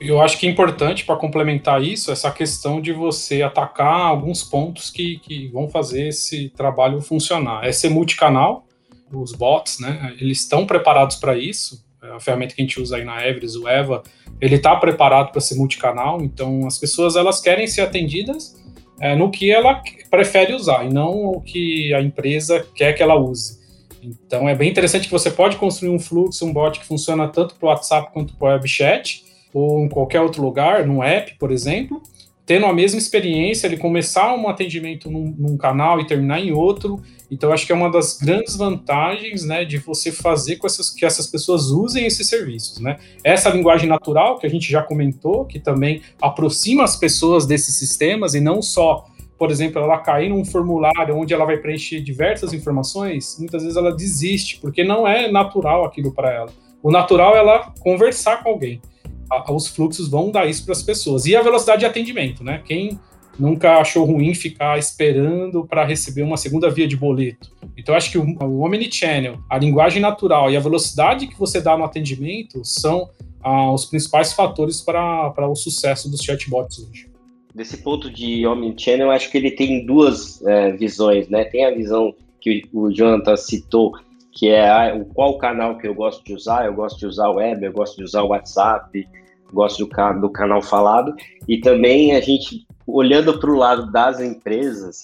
Eu 0.00 0.20
acho 0.20 0.38
que 0.38 0.46
é 0.46 0.50
importante 0.50 1.04
para 1.04 1.16
complementar 1.16 1.82
isso 1.82 2.12
essa 2.12 2.30
questão 2.30 2.80
de 2.80 2.92
você 2.92 3.42
atacar 3.42 4.00
alguns 4.00 4.44
pontos 4.44 4.90
que, 4.90 5.18
que 5.18 5.48
vão 5.48 5.68
fazer 5.68 6.08
esse 6.08 6.50
trabalho 6.50 7.00
funcionar. 7.00 7.66
É 7.66 7.72
ser 7.72 7.88
multicanal, 7.88 8.67
os 9.12 9.32
bots, 9.32 9.78
né? 9.80 10.14
Eles 10.20 10.40
estão 10.40 10.66
preparados 10.66 11.16
para 11.16 11.36
isso. 11.36 11.84
É 12.02 12.10
a 12.10 12.20
ferramenta 12.20 12.54
que 12.54 12.62
a 12.62 12.64
gente 12.64 12.80
usa 12.80 12.96
aí 12.96 13.04
na 13.04 13.26
Everest, 13.26 13.58
o 13.58 13.66
Eva, 13.66 14.02
ele 14.40 14.54
está 14.54 14.76
preparado 14.76 15.32
para 15.32 15.40
ser 15.40 15.56
multicanal. 15.56 16.22
Então, 16.22 16.66
as 16.66 16.78
pessoas 16.78 17.16
elas 17.16 17.40
querem 17.40 17.66
ser 17.66 17.82
atendidas 17.82 18.56
é, 19.00 19.14
no 19.14 19.30
que 19.30 19.50
ela 19.50 19.82
prefere 20.10 20.54
usar 20.54 20.84
e 20.84 20.92
não 20.92 21.26
o 21.26 21.40
que 21.40 21.92
a 21.94 22.00
empresa 22.00 22.66
quer 22.74 22.92
que 22.92 23.02
ela 23.02 23.16
use. 23.16 23.58
Então, 24.02 24.48
é 24.48 24.54
bem 24.54 24.70
interessante 24.70 25.06
que 25.06 25.12
você 25.12 25.30
pode 25.30 25.56
construir 25.56 25.90
um 25.90 25.98
fluxo, 25.98 26.46
um 26.46 26.52
bot 26.52 26.78
que 26.78 26.86
funciona 26.86 27.26
tanto 27.28 27.56
para 27.56 27.66
o 27.66 27.68
WhatsApp 27.68 28.12
quanto 28.12 28.34
para 28.34 28.48
o 28.48 28.50
WebChat 28.52 29.24
ou 29.52 29.84
em 29.84 29.88
qualquer 29.88 30.20
outro 30.20 30.42
lugar, 30.42 30.86
no 30.86 31.02
app, 31.02 31.34
por 31.38 31.50
exemplo, 31.50 32.00
tendo 32.48 32.64
a 32.64 32.72
mesma 32.72 32.98
experiência, 32.98 33.66
ele 33.66 33.76
começar 33.76 34.34
um 34.34 34.48
atendimento 34.48 35.10
num, 35.10 35.34
num, 35.36 35.58
canal 35.58 36.00
e 36.00 36.06
terminar 36.06 36.40
em 36.40 36.50
outro. 36.50 36.98
Então, 37.30 37.52
acho 37.52 37.66
que 37.66 37.72
é 37.72 37.74
uma 37.74 37.90
das 37.90 38.16
grandes 38.16 38.56
vantagens, 38.56 39.44
né, 39.44 39.66
de 39.66 39.76
você 39.76 40.10
fazer 40.10 40.56
com 40.56 40.66
essas, 40.66 40.88
que 40.88 41.04
essas 41.04 41.26
pessoas 41.26 41.64
usem 41.66 42.06
esses 42.06 42.26
serviços, 42.26 42.80
né. 42.80 42.96
Essa 43.22 43.50
linguagem 43.50 43.86
natural 43.86 44.38
que 44.38 44.46
a 44.46 44.48
gente 44.48 44.72
já 44.72 44.82
comentou, 44.82 45.44
que 45.44 45.60
também 45.60 46.00
aproxima 46.22 46.84
as 46.84 46.96
pessoas 46.96 47.44
desses 47.44 47.78
sistemas 47.78 48.32
e 48.32 48.40
não 48.40 48.62
só, 48.62 49.04
por 49.38 49.50
exemplo, 49.50 49.82
ela 49.82 49.98
cair 49.98 50.30
num 50.30 50.42
formulário 50.42 51.14
onde 51.18 51.34
ela 51.34 51.44
vai 51.44 51.58
preencher 51.58 52.00
diversas 52.00 52.54
informações, 52.54 53.36
muitas 53.38 53.60
vezes 53.60 53.76
ela 53.76 53.94
desiste, 53.94 54.58
porque 54.58 54.82
não 54.82 55.06
é 55.06 55.30
natural 55.30 55.84
aquilo 55.84 56.14
para 56.14 56.32
ela. 56.32 56.50
O 56.82 56.90
natural 56.90 57.36
é 57.36 57.40
ela 57.40 57.74
conversar 57.78 58.42
com 58.42 58.48
alguém 58.48 58.80
a, 59.30 59.52
os 59.52 59.68
fluxos 59.68 60.08
vão 60.08 60.30
dar 60.30 60.46
isso 60.46 60.64
para 60.64 60.72
as 60.72 60.82
pessoas. 60.82 61.26
E 61.26 61.36
a 61.36 61.42
velocidade 61.42 61.80
de 61.80 61.86
atendimento, 61.86 62.42
né? 62.42 62.62
Quem 62.64 62.98
nunca 63.38 63.78
achou 63.78 64.04
ruim 64.04 64.34
ficar 64.34 64.78
esperando 64.78 65.64
para 65.64 65.84
receber 65.84 66.22
uma 66.22 66.36
segunda 66.36 66.68
via 66.68 66.88
de 66.88 66.96
boleto. 66.96 67.52
Então, 67.76 67.94
acho 67.94 68.10
que 68.10 68.18
o, 68.18 68.24
o 68.42 68.64
Omnichannel, 68.64 69.38
a 69.48 69.56
linguagem 69.56 70.02
natural 70.02 70.50
e 70.50 70.56
a 70.56 70.60
velocidade 70.60 71.28
que 71.28 71.38
você 71.38 71.60
dá 71.60 71.76
no 71.76 71.84
atendimento 71.84 72.64
são 72.64 73.08
ah, 73.42 73.72
os 73.72 73.84
principais 73.84 74.32
fatores 74.32 74.80
para 74.80 75.48
o 75.48 75.54
sucesso 75.54 76.10
dos 76.10 76.20
chatbots 76.20 76.78
hoje. 76.80 77.08
Desse 77.54 77.76
ponto 77.78 78.10
de 78.10 78.46
Omnichannel, 78.46 79.10
acho 79.10 79.30
que 79.30 79.38
ele 79.38 79.52
tem 79.52 79.86
duas 79.86 80.44
é, 80.44 80.72
visões, 80.72 81.28
né? 81.28 81.44
Tem 81.44 81.64
a 81.64 81.70
visão 81.70 82.14
que 82.40 82.68
o 82.72 82.90
Jonathan 82.90 83.36
citou, 83.36 83.94
que 84.38 84.48
é 84.48 84.70
a, 84.70 84.94
o, 84.94 85.04
qual 85.04 85.36
canal 85.36 85.76
que 85.78 85.88
eu 85.88 85.94
gosto 85.94 86.24
de 86.24 86.32
usar. 86.32 86.64
Eu 86.64 86.74
gosto 86.74 86.96
de 86.96 87.06
usar 87.06 87.28
o 87.28 87.34
web, 87.34 87.64
eu 87.64 87.72
gosto 87.72 87.96
de 87.96 88.04
usar 88.04 88.22
o 88.22 88.28
WhatsApp, 88.28 89.08
gosto 89.52 89.84
do, 89.84 90.20
do 90.20 90.30
canal 90.30 90.62
falado. 90.62 91.12
E 91.48 91.58
também 91.58 92.14
a 92.14 92.20
gente, 92.20 92.64
olhando 92.86 93.36
para 93.40 93.50
o 93.50 93.56
lado 93.56 93.90
das 93.90 94.20
empresas, 94.20 95.02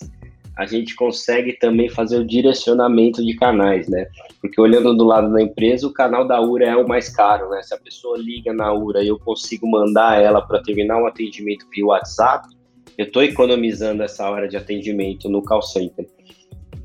a 0.57 0.67
gente 0.67 0.95
consegue 0.95 1.55
também 1.55 1.89
fazer 1.89 2.19
o 2.19 2.25
direcionamento 2.25 3.25
de 3.25 3.35
canais, 3.35 3.89
né? 3.89 4.07
Porque 4.41 4.61
olhando 4.61 4.97
do 4.97 5.05
lado 5.05 5.33
da 5.33 5.43
empresa, 5.43 5.85
o 5.85 5.93
canal 5.93 6.29
da 6.29 6.41
URA 6.41 6.67
é 6.67 6.77
o 6.77 6.87
mais 6.87 7.09
caro, 7.09 7.51
né? 7.51 7.61
Se 7.65 7.75
a 7.75 7.79
pessoa 7.79 8.17
liga 8.17 8.53
na 8.53 8.73
URA 8.73 9.03
e 9.03 9.09
eu 9.09 9.19
consigo 9.19 9.69
mandar 9.69 10.23
ela 10.23 10.41
para 10.41 10.63
terminar 10.63 11.03
um 11.03 11.09
atendimento 11.09 11.67
via 11.75 11.87
WhatsApp, 11.87 12.49
eu 12.97 13.07
estou 13.07 13.25
economizando 13.25 14.05
essa 14.05 14.31
hora 14.31 14.47
de 14.47 14.57
atendimento 14.57 15.29
no 15.29 15.43
call 15.43 15.63
center. 15.63 16.07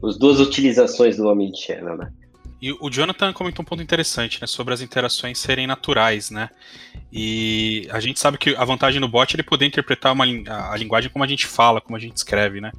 As 0.04 0.18
duas 0.18 0.40
utilizações 0.40 1.18
do 1.18 1.28
Omnichannel, 1.28 1.96
né? 1.96 2.12
E 2.62 2.74
o 2.74 2.90
Jonathan 2.90 3.32
comentou 3.32 3.64
um 3.64 3.66
ponto 3.66 3.82
interessante, 3.82 4.42
né, 4.42 4.48
sobre 4.48 4.74
as 4.74 4.82
interações 4.82 5.40
serem 5.40 5.66
naturais, 5.66 6.30
né? 6.30 6.50
E 7.12 7.88
a 7.90 8.00
gente 8.02 8.20
sabe 8.20 8.38
que 8.38 8.54
a 8.56 8.66
vantagem 8.66 9.00
do 9.00 9.08
bot 9.08 9.34
é 9.34 9.36
ele 9.36 9.44
poder 9.44 9.66
interpretar 9.66 10.12
uma, 10.12 10.26
a, 10.26 10.76
linguagem 10.76 11.10
como 11.10 11.24
a 11.24 11.28
gente 11.28 11.48
fala, 11.48 11.80
como 11.80 11.96
a 11.96 12.00
gente 12.00 12.18
escreve, 12.18 12.60
né? 12.60 12.72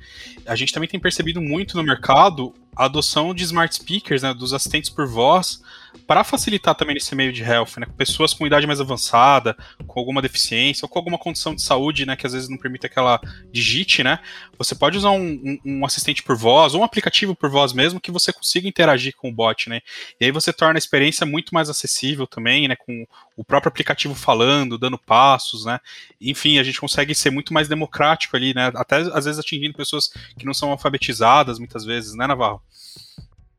A 0.47 0.55
gente 0.55 0.73
também 0.73 0.89
tem 0.89 1.01
percebido 1.01 1.41
muito 1.41 1.77
no 1.77 1.83
mercado 1.83 2.55
a 2.77 2.85
adoção 2.85 3.35
de 3.35 3.43
smart 3.45 3.75
speakers, 3.75 4.23
né, 4.23 4.35
dos 4.35 4.53
assistentes 4.53 4.91
por 4.91 5.07
voz, 5.07 5.63
para 6.07 6.25
facilitar 6.25 6.75
também 6.75 6.97
esse 6.97 7.15
meio 7.15 7.33
de 7.33 7.43
health, 7.43 7.79
né, 7.79 7.87
pessoas 7.97 8.33
com 8.33 8.47
idade 8.47 8.67
mais 8.67 8.81
avançada, 8.81 9.57
com 9.87 9.99
alguma 10.01 10.21
deficiência 10.21 10.85
ou 10.85 10.89
com 10.89 10.99
alguma 10.99 11.19
condição 11.19 11.55
de 11.55 11.63
saúde, 11.63 12.07
né, 12.07 12.17
que 12.17 12.27
às 12.27 12.33
vezes 12.33 12.49
não 12.49 12.57
permite 12.57 12.89
que 12.89 12.99
ela 12.99 13.21
digite, 13.53 14.03
né, 14.03 14.19
você 14.59 14.75
pode 14.75 14.99
usar 14.99 15.11
um, 15.11 15.21
um, 15.23 15.59
um, 15.65 15.85
assistente 15.85 16.23
por 16.23 16.37
voz 16.37 16.75
ou 16.75 16.81
um 16.81 16.85
aplicativo 16.85 17.35
por 17.35 17.51
voz 17.51 17.73
mesmo 17.73 18.01
que 18.01 18.11
você 18.11 18.33
consiga 18.33 18.69
interagir 18.69 19.15
com 19.17 19.29
o 19.29 19.33
bot, 19.33 19.69
né, 19.69 19.81
e 20.21 20.25
aí 20.25 20.33
você 20.33 20.53
torna 20.53 20.77
a 20.77 20.79
experiência 20.79 21.27
muito 21.27 21.55
mais 21.55 21.69
acessível 21.69 22.27
também, 22.27 22.69
né, 22.69 22.77
com 22.77 23.07
o 23.37 23.45
próprio 23.45 23.69
aplicativo 23.69 24.15
falando, 24.15 24.79
dando 24.79 24.99
passos, 24.99 25.65
né, 25.65 25.79
enfim, 26.21 26.59
a 26.59 26.63
gente 26.63 26.81
consegue 26.81 27.15
ser 27.15 27.31
muito 27.31 27.53
mais 27.53 27.69
democrático 27.69 28.37
ali, 28.37 28.55
né, 28.55 28.71
até 28.75 28.97
às 28.97 29.25
vezes 29.25 29.39
atingindo 29.39 29.75
pessoas 29.75 30.09
que 30.39 30.47
não 30.47 30.55
são 30.55 30.71
alfabetizadas 30.71 31.59
muitas 31.59 31.85
vezes, 31.85 32.15
né, 32.15 32.27
Navarro? 32.27 32.63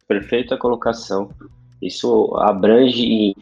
Perfeita 0.07 0.57
colocação. 0.57 1.33
Isso 1.81 2.35
abrange, 2.37 3.35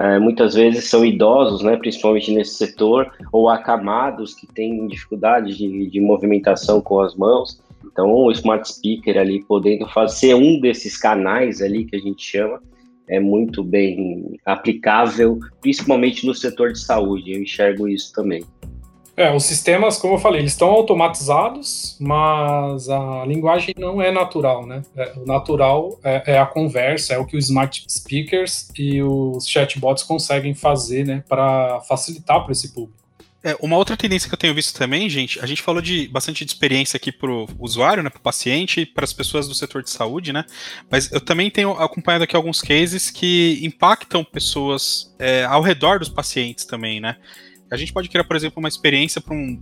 é, 0.00 0.18
muitas 0.18 0.54
vezes 0.54 0.90
são 0.90 1.04
idosos, 1.04 1.62
né, 1.62 1.76
principalmente 1.76 2.32
nesse 2.32 2.54
setor, 2.54 3.12
ou 3.32 3.48
acamados 3.48 4.34
que 4.34 4.46
têm 4.46 4.86
dificuldade 4.88 5.56
de, 5.56 5.88
de 5.88 6.00
movimentação 6.00 6.80
com 6.80 7.00
as 7.00 7.14
mãos. 7.14 7.62
Então, 7.84 8.10
o 8.10 8.30
smart 8.32 8.68
speaker 8.68 9.16
ali 9.18 9.44
podendo 9.44 9.86
fazer 9.88 10.34
um 10.34 10.60
desses 10.60 10.96
canais 10.96 11.62
ali 11.62 11.84
que 11.84 11.96
a 11.96 12.00
gente 12.00 12.22
chama 12.22 12.60
é 13.06 13.20
muito 13.20 13.62
bem 13.62 14.38
aplicável, 14.44 15.38
principalmente 15.60 16.26
no 16.26 16.34
setor 16.34 16.72
de 16.72 16.80
saúde. 16.80 17.32
Eu 17.32 17.42
enxergo 17.42 17.86
isso 17.86 18.12
também. 18.12 18.42
É, 19.16 19.32
os 19.32 19.44
sistemas, 19.44 19.96
como 19.96 20.14
eu 20.14 20.18
falei, 20.18 20.40
eles 20.40 20.52
estão 20.52 20.70
automatizados, 20.70 21.96
mas 22.00 22.88
a 22.88 23.24
linguagem 23.24 23.72
não 23.78 24.02
é 24.02 24.10
natural, 24.10 24.66
né? 24.66 24.82
É, 24.96 25.12
o 25.16 25.24
natural 25.24 26.00
é, 26.02 26.32
é, 26.32 26.38
a 26.38 26.46
conversa, 26.46 27.14
é 27.14 27.18
o 27.18 27.24
que 27.24 27.36
os 27.36 27.44
smart 27.44 27.84
speakers 27.88 28.68
e 28.76 29.00
os 29.00 29.46
chatbots 29.46 30.02
conseguem 30.02 30.52
fazer, 30.52 31.06
né, 31.06 31.22
para 31.28 31.80
facilitar 31.82 32.42
para 32.42 32.50
esse 32.50 32.74
público. 32.74 33.04
É, 33.44 33.54
uma 33.60 33.76
outra 33.76 33.96
tendência 33.96 34.26
que 34.26 34.34
eu 34.34 34.38
tenho 34.38 34.54
visto 34.54 34.76
também, 34.76 35.08
gente, 35.08 35.38
a 35.38 35.46
gente 35.46 35.62
falou 35.62 35.82
de 35.82 36.08
bastante 36.08 36.44
de 36.44 36.50
experiência 36.50 36.96
aqui 36.96 37.12
para 37.12 37.30
o 37.30 37.46
usuário, 37.60 38.02
né, 38.02 38.08
para 38.08 38.18
o 38.18 38.22
paciente 38.22 38.86
para 38.86 39.04
as 39.04 39.12
pessoas 39.12 39.46
do 39.46 39.54
setor 39.54 39.82
de 39.82 39.90
saúde, 39.90 40.32
né? 40.32 40.44
Mas 40.90 41.12
eu 41.12 41.20
também 41.20 41.50
tenho 41.50 41.72
acompanhado 41.72 42.24
aqui 42.24 42.34
alguns 42.34 42.62
cases 42.62 43.10
que 43.10 43.60
impactam 43.62 44.24
pessoas 44.24 45.14
é, 45.18 45.44
ao 45.44 45.60
redor 45.60 45.98
dos 45.98 46.08
pacientes 46.08 46.64
também, 46.64 47.00
né? 47.00 47.16
A 47.70 47.76
gente 47.76 47.92
pode 47.92 48.08
criar, 48.08 48.24
por 48.24 48.36
exemplo, 48.36 48.60
uma 48.60 48.68
experiência 48.68 49.20
para 49.20 49.34
um, 49.34 49.56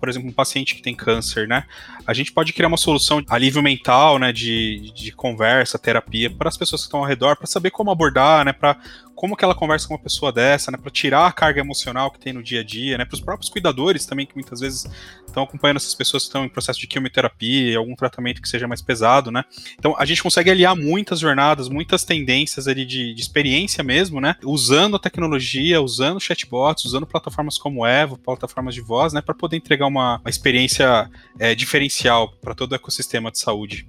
por 0.00 0.08
exemplo, 0.08 0.28
um 0.28 0.32
paciente 0.32 0.74
que 0.74 0.82
tem 0.82 0.94
câncer, 0.94 1.46
né? 1.46 1.64
A 2.06 2.14
gente 2.14 2.32
pode 2.32 2.52
criar 2.52 2.68
uma 2.68 2.76
solução 2.76 3.20
de 3.20 3.26
alívio 3.28 3.62
mental, 3.62 4.18
né, 4.18 4.32
de, 4.32 4.92
de 4.94 5.12
conversa, 5.12 5.78
terapia 5.78 6.30
para 6.30 6.48
as 6.48 6.56
pessoas 6.56 6.82
que 6.82 6.86
estão 6.86 7.00
ao 7.00 7.06
redor, 7.06 7.36
para 7.36 7.46
saber 7.46 7.70
como 7.70 7.90
abordar, 7.90 8.44
né, 8.44 8.52
para 8.52 8.78
como 9.18 9.36
que 9.36 9.44
ela 9.44 9.52
conversa 9.52 9.88
com 9.88 9.94
uma 9.94 10.00
pessoa 10.00 10.30
dessa, 10.30 10.70
né, 10.70 10.78
para 10.80 10.92
tirar 10.92 11.26
a 11.26 11.32
carga 11.32 11.60
emocional 11.60 12.08
que 12.08 12.20
tem 12.20 12.32
no 12.32 12.40
dia 12.40 12.60
a 12.60 12.62
dia, 12.62 12.96
né, 12.96 13.04
para 13.04 13.16
os 13.16 13.20
próprios 13.20 13.50
cuidadores 13.50 14.06
também 14.06 14.24
que 14.24 14.36
muitas 14.36 14.60
vezes 14.60 14.86
estão 15.26 15.42
acompanhando 15.42 15.78
essas 15.78 15.92
pessoas 15.92 16.22
que 16.22 16.28
estão 16.28 16.44
em 16.44 16.48
processo 16.48 16.78
de 16.78 16.86
quimioterapia, 16.86 17.76
algum 17.78 17.96
tratamento 17.96 18.40
que 18.40 18.48
seja 18.48 18.68
mais 18.68 18.80
pesado, 18.80 19.32
né? 19.32 19.42
Então 19.76 19.96
a 19.98 20.04
gente 20.04 20.22
consegue 20.22 20.52
aliar 20.52 20.76
muitas 20.76 21.18
jornadas, 21.18 21.68
muitas 21.68 22.04
tendências 22.04 22.68
ali 22.68 22.84
de, 22.84 23.12
de 23.12 23.20
experiência 23.20 23.82
mesmo, 23.82 24.20
né, 24.20 24.36
usando 24.44 24.94
a 24.94 25.00
tecnologia, 25.00 25.82
usando 25.82 26.20
chatbots, 26.20 26.84
usando 26.84 27.04
plataformas 27.04 27.58
como 27.58 27.84
Evo, 27.84 28.16
plataformas 28.16 28.72
de 28.72 28.82
voz, 28.82 29.12
né, 29.12 29.20
para 29.20 29.34
poder 29.34 29.56
entregar 29.56 29.88
uma, 29.88 30.18
uma 30.18 30.30
experiência 30.30 31.10
é, 31.40 31.56
diferencial 31.56 32.30
para 32.40 32.54
todo 32.54 32.70
o 32.70 32.74
ecossistema 32.76 33.32
de 33.32 33.40
saúde. 33.40 33.88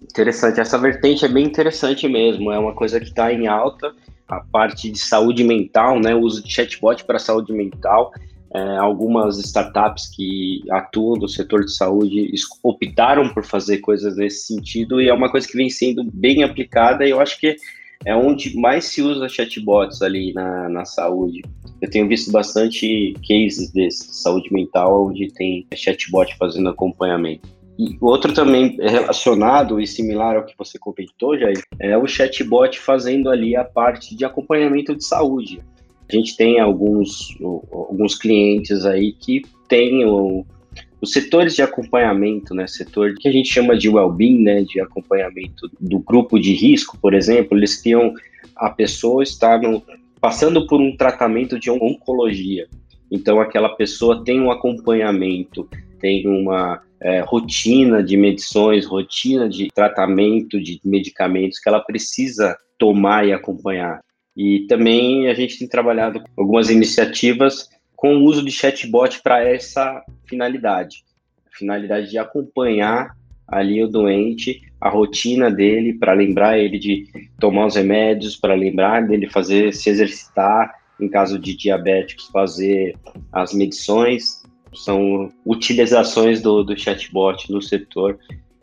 Interessante, 0.00 0.60
essa 0.60 0.78
vertente 0.78 1.24
é 1.24 1.28
bem 1.28 1.44
interessante 1.44 2.08
mesmo, 2.08 2.52
é 2.52 2.58
uma 2.60 2.74
coisa 2.74 3.00
que 3.00 3.08
está 3.08 3.32
em 3.32 3.48
alta 3.48 3.92
a 4.32 4.40
parte 4.40 4.90
de 4.90 4.98
saúde 4.98 5.44
mental, 5.44 6.00
né, 6.00 6.14
o 6.14 6.20
uso 6.20 6.42
de 6.42 6.50
chatbot 6.50 7.04
para 7.04 7.18
saúde 7.18 7.52
mental. 7.52 8.12
É, 8.54 8.76
algumas 8.76 9.38
startups 9.38 10.14
que 10.14 10.60
atuam 10.70 11.16
no 11.16 11.26
setor 11.26 11.64
de 11.64 11.74
saúde 11.74 12.30
optaram 12.62 13.28
por 13.32 13.44
fazer 13.44 13.78
coisas 13.78 14.16
nesse 14.16 14.46
sentido 14.46 15.00
e 15.00 15.08
é 15.08 15.14
uma 15.14 15.30
coisa 15.30 15.48
que 15.48 15.56
vem 15.56 15.70
sendo 15.70 16.04
bem 16.12 16.42
aplicada 16.42 17.06
e 17.06 17.10
eu 17.10 17.20
acho 17.20 17.40
que 17.40 17.56
é 18.04 18.14
onde 18.14 18.54
mais 18.56 18.84
se 18.86 19.00
usa 19.00 19.28
chatbots 19.28 20.02
ali 20.02 20.34
na, 20.34 20.68
na 20.68 20.84
saúde. 20.84 21.40
Eu 21.80 21.88
tenho 21.88 22.08
visto 22.08 22.30
bastante 22.30 23.14
cases 23.26 23.70
desse, 23.72 24.08
de 24.08 24.16
saúde 24.16 24.52
mental, 24.52 25.06
onde 25.06 25.32
tem 25.32 25.66
chatbot 25.74 26.36
fazendo 26.36 26.68
acompanhamento. 26.68 27.48
E 27.78 27.96
outro 28.00 28.32
também 28.34 28.76
relacionado 28.80 29.80
e 29.80 29.86
similar 29.86 30.36
ao 30.36 30.44
que 30.44 30.54
você 30.56 30.78
comentou, 30.78 31.38
Jair, 31.38 31.62
é 31.80 31.96
o 31.96 32.06
chatbot 32.06 32.78
fazendo 32.78 33.30
ali 33.30 33.56
a 33.56 33.64
parte 33.64 34.14
de 34.14 34.24
acompanhamento 34.24 34.94
de 34.94 35.04
saúde. 35.04 35.60
A 36.08 36.14
gente 36.14 36.36
tem 36.36 36.60
alguns, 36.60 37.36
alguns 37.40 38.14
clientes 38.14 38.84
aí 38.84 39.12
que 39.12 39.42
têm 39.68 40.04
o, 40.04 40.44
os 41.00 41.12
setores 41.12 41.54
de 41.54 41.62
acompanhamento, 41.62 42.54
né, 42.54 42.66
setor 42.66 43.14
que 43.18 43.26
a 43.26 43.32
gente 43.32 43.48
chama 43.48 43.76
de 43.76 43.88
well-being, 43.88 44.42
né, 44.42 44.62
de 44.62 44.80
acompanhamento 44.80 45.70
do 45.80 45.98
grupo 45.98 46.38
de 46.38 46.52
risco, 46.52 46.98
por 47.00 47.14
exemplo, 47.14 47.56
eles 47.56 47.82
tinham 47.82 48.12
a 48.54 48.70
pessoa 48.70 49.22
estar 49.22 49.60
passando 50.20 50.66
por 50.66 50.80
um 50.80 50.96
tratamento 50.96 51.58
de 51.58 51.70
oncologia. 51.70 52.68
Então, 53.10 53.40
aquela 53.40 53.70
pessoa 53.70 54.22
tem 54.24 54.40
um 54.40 54.50
acompanhamento, 54.50 55.68
tem 55.98 56.26
uma 56.26 56.80
é, 57.02 57.20
rotina 57.20 58.02
de 58.02 58.16
medições, 58.16 58.86
rotina 58.86 59.48
de 59.48 59.68
tratamento 59.74 60.60
de 60.62 60.80
medicamentos 60.84 61.58
que 61.58 61.68
ela 61.68 61.80
precisa 61.80 62.56
tomar 62.78 63.26
e 63.26 63.32
acompanhar. 63.32 64.00
E 64.36 64.60
também 64.68 65.28
a 65.28 65.34
gente 65.34 65.58
tem 65.58 65.68
trabalhado 65.68 66.22
algumas 66.36 66.70
iniciativas 66.70 67.68
com 67.94 68.16
o 68.16 68.24
uso 68.24 68.44
de 68.44 68.50
chatbot 68.50 69.20
para 69.22 69.44
essa 69.44 70.02
finalidade, 70.26 71.04
a 71.46 71.56
finalidade 71.56 72.10
de 72.10 72.18
acompanhar 72.18 73.14
ali 73.46 73.82
o 73.82 73.88
doente, 73.88 74.62
a 74.80 74.88
rotina 74.88 75.50
dele, 75.50 75.92
para 75.94 76.14
lembrar 76.14 76.58
ele 76.58 76.78
de 76.78 77.06
tomar 77.38 77.66
os 77.66 77.76
remédios, 77.76 78.34
para 78.34 78.54
lembrar 78.54 79.06
dele 79.06 79.28
fazer 79.28 79.74
se 79.74 79.90
exercitar, 79.90 80.74
em 80.98 81.08
caso 81.08 81.38
de 81.38 81.54
diabéticos, 81.54 82.28
fazer 82.28 82.96
as 83.30 83.52
medições. 83.52 84.41
São 84.74 85.30
utilizações 85.44 86.40
do, 86.40 86.62
do 86.62 86.78
chatbot 86.78 87.50
no 87.50 87.60
setor. 87.60 88.18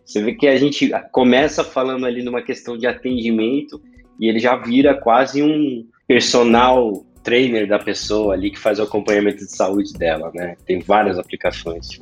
Você 0.06 0.24
vê 0.24 0.34
que 0.34 0.48
a 0.48 0.58
gente 0.58 0.92
começa 1.12 1.63
falando 1.63 2.06
ali 2.06 2.24
numa 2.24 2.42
questão 2.42 2.78
de 2.78 2.88
atendimento 2.88 3.82
e 4.20 4.28
ele 4.28 4.39
já 4.39 4.56
vira 4.56 4.94
quase 4.94 5.42
um 5.44 5.86
personal 6.08 7.06
trainer 7.24 7.68
da 7.68 7.78
pessoa 7.78 8.34
ali 8.34 8.50
que 8.50 8.60
faz 8.60 8.80
o 8.80 8.84
acompanhamento 8.84 9.46
de 9.46 9.56
saúde 9.56 9.94
dela, 9.94 10.32
né? 10.34 10.56
Tem 10.66 10.80
várias 10.80 11.20
aplicações. 11.20 12.01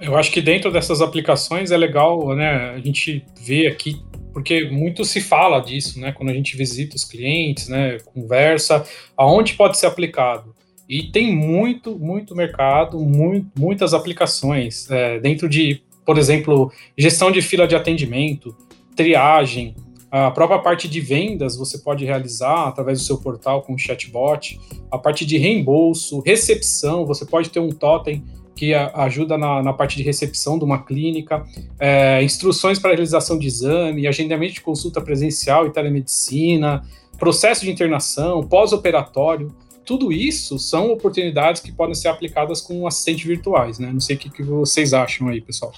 Eu 0.00 0.16
acho 0.16 0.30
que 0.30 0.40
dentro 0.40 0.70
dessas 0.70 1.00
aplicações 1.00 1.70
é 1.70 1.76
legal, 1.76 2.34
né? 2.34 2.70
A 2.70 2.78
gente 2.78 3.24
vê 3.40 3.66
aqui 3.66 4.00
porque 4.32 4.70
muito 4.70 5.04
se 5.04 5.20
fala 5.20 5.60
disso, 5.60 6.00
né? 6.00 6.12
Quando 6.12 6.30
a 6.30 6.34
gente 6.34 6.56
visita 6.56 6.96
os 6.96 7.04
clientes, 7.04 7.68
né? 7.68 7.98
Conversa, 8.04 8.84
aonde 9.16 9.54
pode 9.54 9.78
ser 9.78 9.86
aplicado. 9.86 10.54
E 10.92 11.04
tem 11.04 11.34
muito, 11.34 11.98
muito 11.98 12.36
mercado, 12.36 13.00
muito, 13.00 13.48
muitas 13.58 13.94
aplicações 13.94 14.90
é, 14.90 15.18
dentro 15.18 15.48
de, 15.48 15.80
por 16.04 16.18
exemplo, 16.18 16.70
gestão 16.98 17.30
de 17.30 17.40
fila 17.40 17.66
de 17.66 17.74
atendimento, 17.74 18.54
triagem, 18.94 19.74
a 20.10 20.30
própria 20.30 20.58
parte 20.58 20.86
de 20.86 21.00
vendas 21.00 21.56
você 21.56 21.78
pode 21.78 22.04
realizar 22.04 22.68
através 22.68 22.98
do 22.98 23.04
seu 23.06 23.16
portal 23.16 23.62
com 23.62 23.78
chatbot. 23.78 24.60
A 24.90 24.98
parte 24.98 25.24
de 25.24 25.38
reembolso, 25.38 26.20
recepção, 26.20 27.06
você 27.06 27.24
pode 27.24 27.48
ter 27.48 27.60
um 27.60 27.70
totem 27.70 28.22
que 28.54 28.74
ajuda 28.74 29.38
na, 29.38 29.62
na 29.62 29.72
parte 29.72 29.96
de 29.96 30.02
recepção 30.02 30.58
de 30.58 30.64
uma 30.66 30.84
clínica, 30.84 31.42
é, 31.80 32.22
instruções 32.22 32.78
para 32.78 32.90
realização 32.90 33.38
de 33.38 33.46
exame, 33.46 34.06
agendamento 34.06 34.52
de 34.52 34.60
consulta 34.60 35.00
presencial 35.00 35.66
e 35.66 35.70
telemedicina, 35.70 36.84
processo 37.18 37.64
de 37.64 37.70
internação, 37.70 38.42
pós-operatório. 38.42 39.50
Tudo 39.84 40.12
isso 40.12 40.58
são 40.58 40.92
oportunidades 40.92 41.60
que 41.60 41.72
podem 41.72 41.94
ser 41.94 42.08
aplicadas 42.08 42.60
com 42.60 42.86
assistentes 42.86 43.24
virtuais, 43.24 43.78
né? 43.78 43.90
Não 43.92 44.00
sei 44.00 44.16
o 44.16 44.18
que, 44.18 44.30
que 44.30 44.42
vocês 44.42 44.94
acham 44.94 45.28
aí, 45.28 45.40
pessoal. 45.40 45.72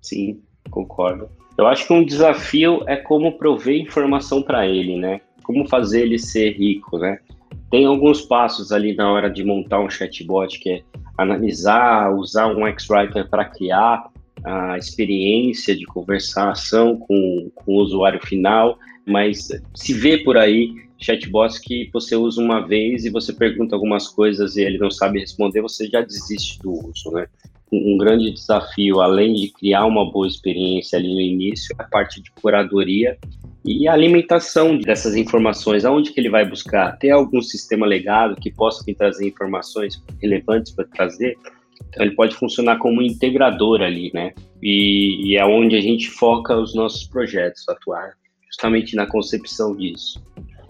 Sim, 0.00 0.40
concordo. 0.70 1.28
Eu 1.56 1.66
acho 1.66 1.86
que 1.86 1.92
um 1.92 2.04
desafio 2.04 2.82
é 2.86 2.96
como 2.96 3.36
prover 3.36 3.80
informação 3.80 4.42
para 4.42 4.66
ele, 4.66 4.96
né? 4.96 5.20
Como 5.42 5.68
fazer 5.68 6.02
ele 6.02 6.18
ser 6.18 6.52
rico, 6.52 6.98
né? 6.98 7.18
Tem 7.70 7.84
alguns 7.84 8.22
passos 8.22 8.70
ali 8.70 8.94
na 8.94 9.10
hora 9.10 9.28
de 9.28 9.44
montar 9.44 9.80
um 9.80 9.90
chatbot, 9.90 10.58
que 10.58 10.70
é 10.70 10.82
analisar, 11.16 12.14
usar 12.14 12.46
um 12.46 12.66
X-Writer 12.66 13.28
para 13.28 13.44
criar 13.44 14.08
a 14.44 14.78
experiência 14.78 15.76
de 15.76 15.84
conversação 15.84 16.96
com, 16.96 17.50
com 17.54 17.74
o 17.74 17.82
usuário 17.82 18.24
final, 18.24 18.78
mas 19.04 19.48
se 19.74 19.92
vê 19.92 20.18
por 20.18 20.36
aí 20.36 20.87
chatbots 21.00 21.58
que 21.58 21.88
você 21.92 22.16
usa 22.16 22.40
uma 22.40 22.66
vez 22.66 23.04
e 23.04 23.10
você 23.10 23.32
pergunta 23.32 23.74
algumas 23.74 24.08
coisas 24.08 24.56
e 24.56 24.62
ele 24.62 24.78
não 24.78 24.90
sabe 24.90 25.20
responder, 25.20 25.62
você 25.62 25.86
já 25.86 26.00
desiste 26.00 26.58
do 26.60 26.72
uso, 26.72 27.10
né? 27.12 27.26
um 27.70 27.98
grande 27.98 28.30
desafio, 28.30 29.00
além 29.00 29.34
de 29.34 29.52
criar 29.52 29.84
uma 29.84 30.10
boa 30.10 30.26
experiência 30.26 30.98
ali 30.98 31.12
no 31.12 31.20
início, 31.20 31.74
a 31.78 31.84
parte 31.84 32.22
de 32.22 32.30
curadoria 32.32 33.18
e 33.64 33.86
a 33.86 33.92
alimentação 33.92 34.78
dessas 34.78 35.14
informações, 35.14 35.84
aonde 35.84 36.12
que 36.12 36.20
ele 36.20 36.30
vai 36.30 36.48
buscar? 36.48 36.96
Ter 36.98 37.10
algum 37.10 37.42
sistema 37.42 37.86
legado 37.86 38.36
que 38.36 38.50
possa 38.50 38.82
trazer 38.94 39.28
informações 39.28 40.02
relevantes 40.22 40.72
para 40.72 40.86
trazer? 40.86 41.36
Então 41.88 42.04
ele 42.04 42.14
pode 42.14 42.34
funcionar 42.34 42.78
como 42.78 43.00
um 43.00 43.04
integrador 43.04 43.82
ali, 43.82 44.10
né? 44.14 44.32
E, 44.62 45.30
e 45.32 45.36
é 45.36 45.44
onde 45.44 45.76
a 45.76 45.80
gente 45.80 46.08
foca 46.08 46.56
os 46.56 46.74
nossos 46.74 47.04
projetos, 47.04 47.68
atuar 47.68 48.12
justamente 48.46 48.96
na 48.96 49.06
concepção 49.06 49.76
disso. 49.76 50.22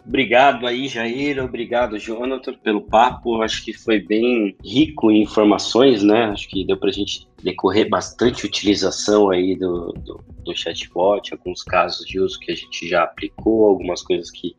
Obrigado 0.09 0.67
aí, 0.67 0.89
Jair. 0.89 1.39
Obrigado, 1.45 1.99
Jonathan, 1.99 2.55
pelo 2.55 2.81
papo. 2.81 3.43
Acho 3.43 3.63
que 3.63 3.75
foi 3.75 4.01
bem 4.01 4.57
rico 4.65 5.11
em 5.11 5.23
informações, 5.23 6.03
né? 6.03 6.25
Acho 6.25 6.49
que 6.49 6.65
deu 6.65 6.79
para 6.79 6.89
a 6.89 6.93
gente 6.93 7.29
decorrer 7.43 7.91
bastante 7.91 8.47
utilização 8.47 9.29
aí 9.29 9.55
do, 9.55 9.93
do, 9.93 10.25
do, 10.43 10.57
chatbot, 10.57 11.31
alguns 11.35 11.63
casos 11.63 12.07
de 12.07 12.19
uso 12.19 12.41
que 12.41 12.51
a 12.51 12.55
gente 12.55 12.89
já 12.89 13.03
aplicou, 13.03 13.67
algumas 13.67 14.01
coisas 14.03 14.31
que 14.31 14.57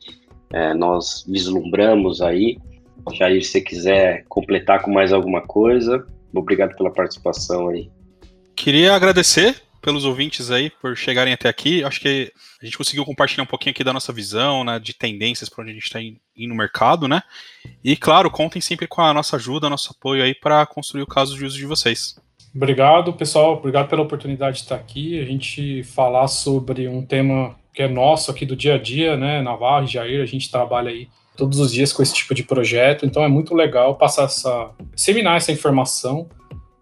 é, 0.53 0.75
nós 0.75 1.25
vislumbramos 1.27 2.21
aí. 2.21 2.59
Jair, 3.11 3.43
se 3.43 3.53
você 3.53 3.61
quiser 3.61 4.25
completar 4.29 4.83
com 4.83 4.91
mais 4.91 5.11
alguma 5.11 5.41
coisa, 5.41 6.05
obrigado 6.31 6.75
pela 6.77 6.93
participação 6.93 7.69
aí. 7.69 7.89
Queria 8.55 8.93
agradecer 8.93 9.59
pelos 9.81 10.05
ouvintes 10.05 10.51
aí 10.51 10.69
por 10.69 10.95
chegarem 10.95 11.33
até 11.33 11.49
aqui. 11.49 11.83
Acho 11.83 11.99
que 11.99 12.31
a 12.61 12.65
gente 12.65 12.77
conseguiu 12.77 13.05
compartilhar 13.05 13.43
um 13.43 13.47
pouquinho 13.47 13.71
aqui 13.71 13.83
da 13.83 13.93
nossa 13.93 14.11
visão, 14.11 14.63
né, 14.63 14.79
de 14.79 14.93
tendências 14.93 15.49
para 15.49 15.61
onde 15.61 15.71
a 15.71 15.73
gente 15.73 15.83
está 15.83 16.01
indo 16.01 16.19
no 16.49 16.55
mercado, 16.55 17.07
né? 17.07 17.21
E 17.83 17.95
claro, 17.95 18.29
contem 18.29 18.61
sempre 18.61 18.87
com 18.87 19.01
a 19.01 19.13
nossa 19.13 19.35
ajuda, 19.35 19.69
nosso 19.69 19.91
apoio 19.91 20.23
aí 20.23 20.33
para 20.33 20.65
construir 20.65 21.03
o 21.03 21.07
caso 21.07 21.35
de 21.35 21.45
uso 21.45 21.57
de 21.57 21.65
vocês. 21.65 22.15
Obrigado, 22.53 23.13
pessoal. 23.13 23.53
Obrigado 23.53 23.87
pela 23.87 24.01
oportunidade 24.01 24.57
de 24.57 24.63
estar 24.63 24.75
aqui. 24.75 25.19
A 25.19 25.25
gente 25.25 25.83
falar 25.83 26.27
sobre 26.27 26.87
um 26.87 27.05
tema 27.05 27.55
que 27.73 27.83
é 27.83 27.87
nosso 27.87 28.31
aqui 28.31 28.45
do 28.45 28.55
dia 28.55 28.75
a 28.75 28.77
dia, 28.77 29.15
né? 29.15 29.41
Navarro 29.41 29.85
e 29.85 29.87
Jair, 29.87 30.21
a 30.21 30.25
gente 30.25 30.49
trabalha 30.49 30.89
aí 30.89 31.07
todos 31.37 31.59
os 31.59 31.71
dias 31.71 31.93
com 31.93 32.03
esse 32.03 32.13
tipo 32.13 32.35
de 32.35 32.43
projeto, 32.43 33.05
então 33.05 33.23
é 33.23 33.29
muito 33.29 33.55
legal 33.55 33.95
passar 33.95 34.25
essa, 34.25 34.71
disseminar 34.93 35.37
essa 35.37 35.53
informação 35.53 36.27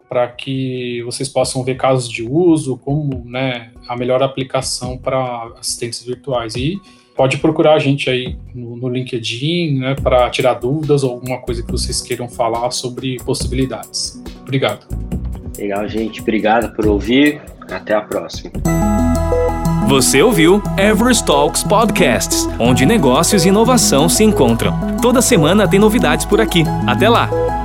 para 0.10 0.28
que 0.28 1.02
vocês 1.04 1.28
possam 1.28 1.64
ver 1.64 1.76
casos 1.76 2.10
de 2.10 2.24
uso, 2.24 2.78
como 2.78 3.24
né, 3.26 3.72
a 3.88 3.96
melhor 3.96 4.24
aplicação 4.24 4.98
para 4.98 5.52
assistentes 5.60 6.04
virtuais. 6.04 6.56
E 6.56 6.80
pode 7.16 7.38
procurar 7.38 7.74
a 7.74 7.80
gente 7.80 8.10
aí 8.10 8.38
no, 8.54 8.78
no 8.78 8.90
LinkedIn 8.90 9.80
né, 9.80 9.96
para 9.96 10.30
tirar 10.30 10.54
dúvidas 10.54 11.04
ou 11.04 11.12
alguma 11.12 11.40
coisa 11.40 11.64
que 11.64 11.72
vocês 11.72 12.02
queiram 12.02 12.30
falar 12.30 12.72
sobre 12.72 13.18
possibilidades. 13.26 14.22
Obrigado. 14.42 14.88
Legal, 15.58 15.88
gente. 15.88 16.22
Obrigado 16.22 16.74
por 16.76 16.86
ouvir. 16.88 17.42
Até 17.70 17.94
a 17.94 18.02
próxima. 18.02 18.52
Você 19.88 20.22
ouviu 20.22 20.62
Everest 20.78 21.26
Talks 21.26 21.64
Podcasts, 21.64 22.48
onde 22.60 22.86
negócios 22.86 23.46
e 23.46 23.50
inovação 23.50 24.10
se 24.10 24.24
encontram. 24.24 24.98
Toda 25.02 25.22
semana 25.22 25.68
tem 25.68 25.80
novidades 25.80 26.26
por 26.26 26.42
aqui. 26.42 26.64
Até 26.86 27.10
lá! 27.10 27.57